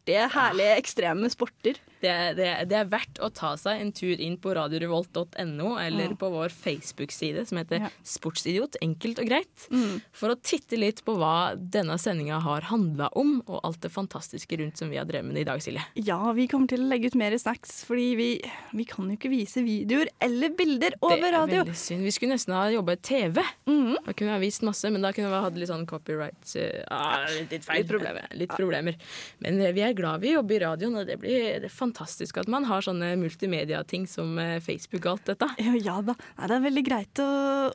artige, 0.00 0.28
herlige, 0.34 0.76
ekstreme 0.80 1.30
sporter. 1.30 1.78
Det, 2.00 2.12
det, 2.38 2.48
det 2.70 2.76
er 2.78 2.88
verdt 2.88 3.18
å 3.20 3.28
ta 3.28 3.52
seg 3.60 3.80
en 3.82 3.90
tur 3.92 4.16
inn 4.16 4.38
på 4.40 4.54
radiorevolt.no 4.56 5.74
eller 5.78 6.14
på 6.16 6.30
vår 6.32 6.48
Facebook-side 6.48 7.46
som 7.46 7.58
heter 7.60 7.80
Ja. 7.80 7.90
Sportsidiot, 8.02 8.76
enkelt 8.80 9.18
og 9.20 9.28
greit, 9.28 9.66
Mm. 9.70 10.00
for 10.12 10.30
å 10.32 10.36
titte 10.40 10.78
litt 10.78 11.04
på 11.04 11.16
hva 11.18 11.54
denne 11.56 11.98
sendinga 11.98 12.40
har 12.40 12.62
handla 12.62 13.10
om, 13.14 13.42
og 13.46 13.60
alt 13.62 13.80
det 13.82 13.92
fantastiske 13.92 14.56
rundt 14.56 14.78
som 14.78 14.88
vi 14.88 14.96
har 14.96 15.04
drevet 15.04 15.26
med 15.26 15.42
i 15.42 15.44
dag, 15.44 15.60
Silje. 15.60 15.84
Ja, 15.94 16.32
vi 16.32 16.46
kommer 16.48 16.68
til 16.68 16.80
å 16.80 16.88
legge 16.88 17.06
ut 17.12 17.14
mer 17.14 17.36
snacks, 17.36 17.84
fordi 17.84 18.16
vi, 18.16 18.28
vi 18.72 18.84
kan 18.84 19.08
jo 19.08 19.16
ikke 19.18 19.30
vise 19.30 19.62
videoer 19.62 20.08
eller 20.20 20.56
bilder 20.56 20.96
over 21.02 21.30
radio. 21.30 21.46
det 21.46 21.60
er 21.60 21.64
veldig 21.64 21.76
synd. 21.76 22.04
Vi 22.08 22.14
skulle 22.16 22.34
nesten 22.34 22.56
ha 22.56 22.64
jobba 22.72 22.96
i 22.96 22.96
TV. 22.96 23.42
Mm. 23.68 23.96
Da 24.06 24.12
kunne 24.12 24.30
vi 24.30 24.32
ha 24.32 24.40
vist 24.40 24.64
masse, 24.64 24.90
men 24.90 25.04
da 25.04 25.12
kunne 25.12 25.28
vi 25.28 25.36
ha 25.36 25.44
hatt 25.44 25.60
litt 25.60 25.68
sånn 25.68 25.86
copyright 25.86 26.56
uh, 26.56 26.84
ah, 26.88 27.28
Litt 27.50 27.64
feil. 27.64 27.82
Litt 27.84 27.92
problemer. 27.92 28.28
Litt 28.40 28.56
problemer. 28.56 28.96
Men 29.44 29.60
eh, 29.60 29.72
vi 29.76 29.84
er 29.84 29.89
glad 29.98 30.22
vi 30.24 30.34
jobber 30.34 30.56
i 30.56 30.60
radioen, 30.64 30.96
og 31.00 31.08
det 31.08 31.18
blir 31.22 31.60
det 31.60 31.68
er 31.68 31.74
fantastisk 31.74 32.38
at 32.40 32.48
man 32.50 32.66
har 32.68 32.84
sånne 32.84 33.12
multimedia-ting 33.20 34.06
som 34.10 34.38
eh, 34.40 34.58
Facebook 34.64 35.04
og 35.06 35.16
alt 35.16 35.32
dette. 35.34 35.50
Ja, 35.60 35.74
ja 35.76 35.96
da. 36.04 36.14
Nei, 36.38 36.46
det 36.48 36.56
er 36.56 36.62
veldig 36.64 36.82
greit 36.86 37.20
å, 37.22 37.28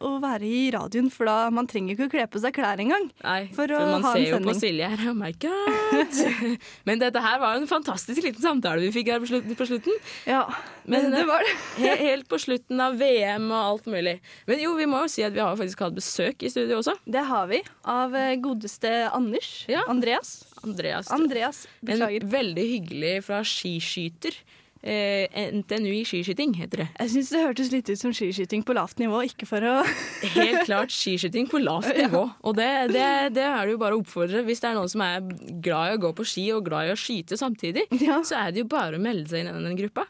å 0.08 0.12
være 0.24 0.48
i 0.48 0.64
radioen, 0.74 1.12
for 1.14 1.30
da 1.30 1.52
man 1.54 1.68
trenger 1.70 1.96
ikke 1.96 2.08
å 2.08 2.14
kle 2.16 2.26
på 2.32 2.42
seg 2.44 2.56
klær 2.58 2.82
engang. 2.82 3.08
Nei, 3.24 3.40
For 3.56 3.70
for, 3.70 3.92
man 3.92 4.06
ser 4.08 4.26
jo 4.26 4.40
på. 4.44 4.56
Silje 4.60 4.88
her. 4.92 5.04
Oh 5.12 5.16
my 5.18 5.32
god! 5.42 6.20
Men 6.88 7.02
dette 7.02 7.22
her 7.24 7.40
var 7.42 7.60
en 7.60 7.68
fantastisk 7.70 8.24
liten 8.24 8.44
samtale 8.44 8.84
vi 8.84 8.92
fikk 8.96 9.12
her 9.14 9.22
på 9.24 9.30
slutten. 9.30 9.58
På 9.60 9.68
slutten. 9.68 10.00
Ja, 10.30 10.44
Men 10.90 11.12
det 11.14 11.26
var 11.28 11.44
det. 11.46 11.96
helt 12.08 12.30
på 12.32 12.40
slutten 12.42 12.82
av 12.82 12.98
VM 13.00 13.50
og 13.52 13.60
alt 13.60 13.90
mulig. 13.92 14.18
Men 14.50 14.62
jo, 14.64 14.76
vi 14.80 14.88
må 14.90 15.04
jo 15.06 15.12
si 15.12 15.26
at 15.26 15.36
vi 15.36 15.44
har 15.44 15.56
faktisk 15.60 15.86
hatt 15.86 15.98
besøk 15.98 16.46
i 16.46 16.52
studio 16.54 16.80
også. 16.82 16.98
Det 17.06 17.26
har 17.30 17.50
vi. 17.52 17.62
Av 17.90 18.16
eh, 18.16 18.36
godeste 18.42 18.92
Anders. 19.14 19.52
Ja. 19.72 19.86
Andreas. 19.92 20.38
Andreas. 20.64 21.10
Andreas, 21.12 21.66
En 21.88 22.30
veldig 22.32 22.68
hyggelig 22.72 23.18
fra 23.28 23.42
skiskyter. 23.44 24.38
Eh, 24.86 25.26
NTNU 25.50 25.90
i 25.90 26.04
skiskyting, 26.06 26.52
heter 26.60 26.84
det. 26.84 26.88
Jeg 27.00 27.10
syns 27.10 27.30
det 27.34 27.40
hørtes 27.42 27.72
litt 27.74 27.88
ut 27.90 27.98
som 27.98 28.12
skiskyting 28.14 28.62
på 28.68 28.76
lavt 28.78 29.00
nivå, 29.02 29.24
ikke 29.26 29.48
for 29.50 29.66
å 29.66 29.80
Helt 30.36 30.68
klart 30.68 30.94
skiskyting 30.94 31.48
på 31.50 31.58
lavt 31.64 31.90
nivå. 31.98 32.22
Og 32.46 32.54
det, 32.60 32.68
det, 32.94 33.08
det 33.34 33.48
er 33.48 33.66
det 33.66 33.74
jo 33.74 33.80
bare 33.82 33.98
å 33.98 34.04
oppfordre. 34.04 34.44
Hvis 34.46 34.62
det 34.62 34.70
er 34.70 34.78
noen 34.78 34.92
som 34.94 35.02
er 35.02 35.26
glad 35.66 35.90
i 35.90 35.98
å 35.98 36.04
gå 36.06 36.12
på 36.20 36.28
ski 36.30 36.46
og 36.54 36.68
glad 36.70 36.92
i 36.92 36.94
å 36.94 37.00
skyte 37.02 37.34
samtidig, 37.42 37.88
Ja. 38.04 38.20
så 38.22 38.38
er 38.44 38.54
det 38.54 38.62
jo 38.62 38.70
bare 38.76 39.00
å 39.00 39.02
melde 39.02 39.26
seg 39.34 39.42
inn 39.42 39.50
i 39.56 39.66
den 39.66 39.80
gruppa. 39.82 40.06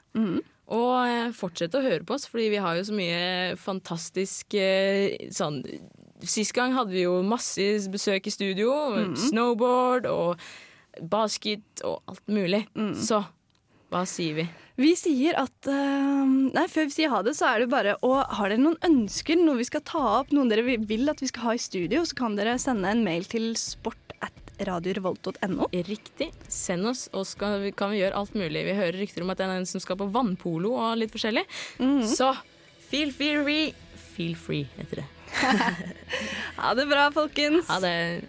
Og 0.75 0.93
eh, 1.07 1.31
fortsette 1.37 1.79
å 1.79 1.85
høre 1.85 2.03
på 2.03 2.17
oss, 2.17 2.27
fordi 2.27 2.49
vi 2.57 2.59
har 2.67 2.75
jo 2.75 2.83
så 2.89 2.95
mye 2.99 3.55
fantastisk 3.61 4.57
eh, 4.59 5.29
sånn 5.31 5.61
Sist 6.23 6.55
gang 6.55 6.75
hadde 6.77 6.95
vi 6.95 7.03
jo 7.03 7.19
masse 7.27 7.65
besøk 7.91 8.29
i 8.29 8.33
studio. 8.33 8.71
Snowboard 9.27 10.07
og 10.09 10.39
basket 11.11 11.83
og 11.83 11.99
alt 12.07 12.23
mulig. 12.31 12.65
Så 13.03 13.25
hva 13.93 14.01
sier 14.09 14.39
vi? 14.39 14.45
Vi 14.81 14.91
sier 14.99 15.37
at 15.39 15.67
uh, 15.69 16.25
Nei, 16.25 16.65
før 16.71 16.89
vi 16.89 16.95
sier 16.97 17.11
ha 17.13 17.21
det, 17.23 17.35
så 17.37 17.47
er 17.47 17.63
det 17.63 17.71
bare 17.71 17.93
å 18.03 18.17
har 18.17 18.51
dere 18.51 18.59
noen 18.59 18.79
ønsker, 18.83 19.37
noe 19.39 19.59
vi 19.61 19.67
skal 19.67 19.83
ta 19.87 20.01
opp, 20.17 20.33
noen 20.35 20.51
dere 20.51 20.65
vil 20.65 21.11
at 21.11 21.21
vi 21.23 21.29
skal 21.29 21.45
ha 21.47 21.53
i 21.55 21.61
studio, 21.61 22.01
så 22.03 22.17
kan 22.17 22.35
dere 22.35 22.57
sende 22.59 22.91
en 22.91 23.05
mail 23.05 23.27
til 23.29 23.53
sport 23.59 24.01
radiorevolt.no. 24.55 25.67
Riktig. 25.71 26.29
Send 26.47 26.87
oss, 26.87 27.07
og 27.13 27.25
så 27.27 27.39
kan 27.75 27.91
vi 27.91 27.99
gjøre 27.99 28.15
alt 28.15 28.35
mulig. 28.35 28.63
Vi 28.67 28.77
hører 28.77 28.99
rykter 29.01 29.25
om 29.25 29.33
at 29.33 29.41
det 29.41 29.49
er 29.49 29.57
en 29.59 29.67
som 29.69 29.83
skal 29.83 29.99
på 29.99 30.07
vannpolo 30.15 30.75
og 30.79 31.01
litt 31.01 31.11
forskjellig. 31.15 31.43
Så 32.07 32.31
feel 32.89 33.11
free. 33.15 33.73
Feel 34.15 34.39
free, 34.39 34.69
heter 34.77 35.03
det. 35.03 35.09
Ha 36.55 36.73
det 36.73 36.85
bra, 36.85 37.09
folkens. 37.11 37.67
Ha 37.67 37.79
det. 37.83 38.25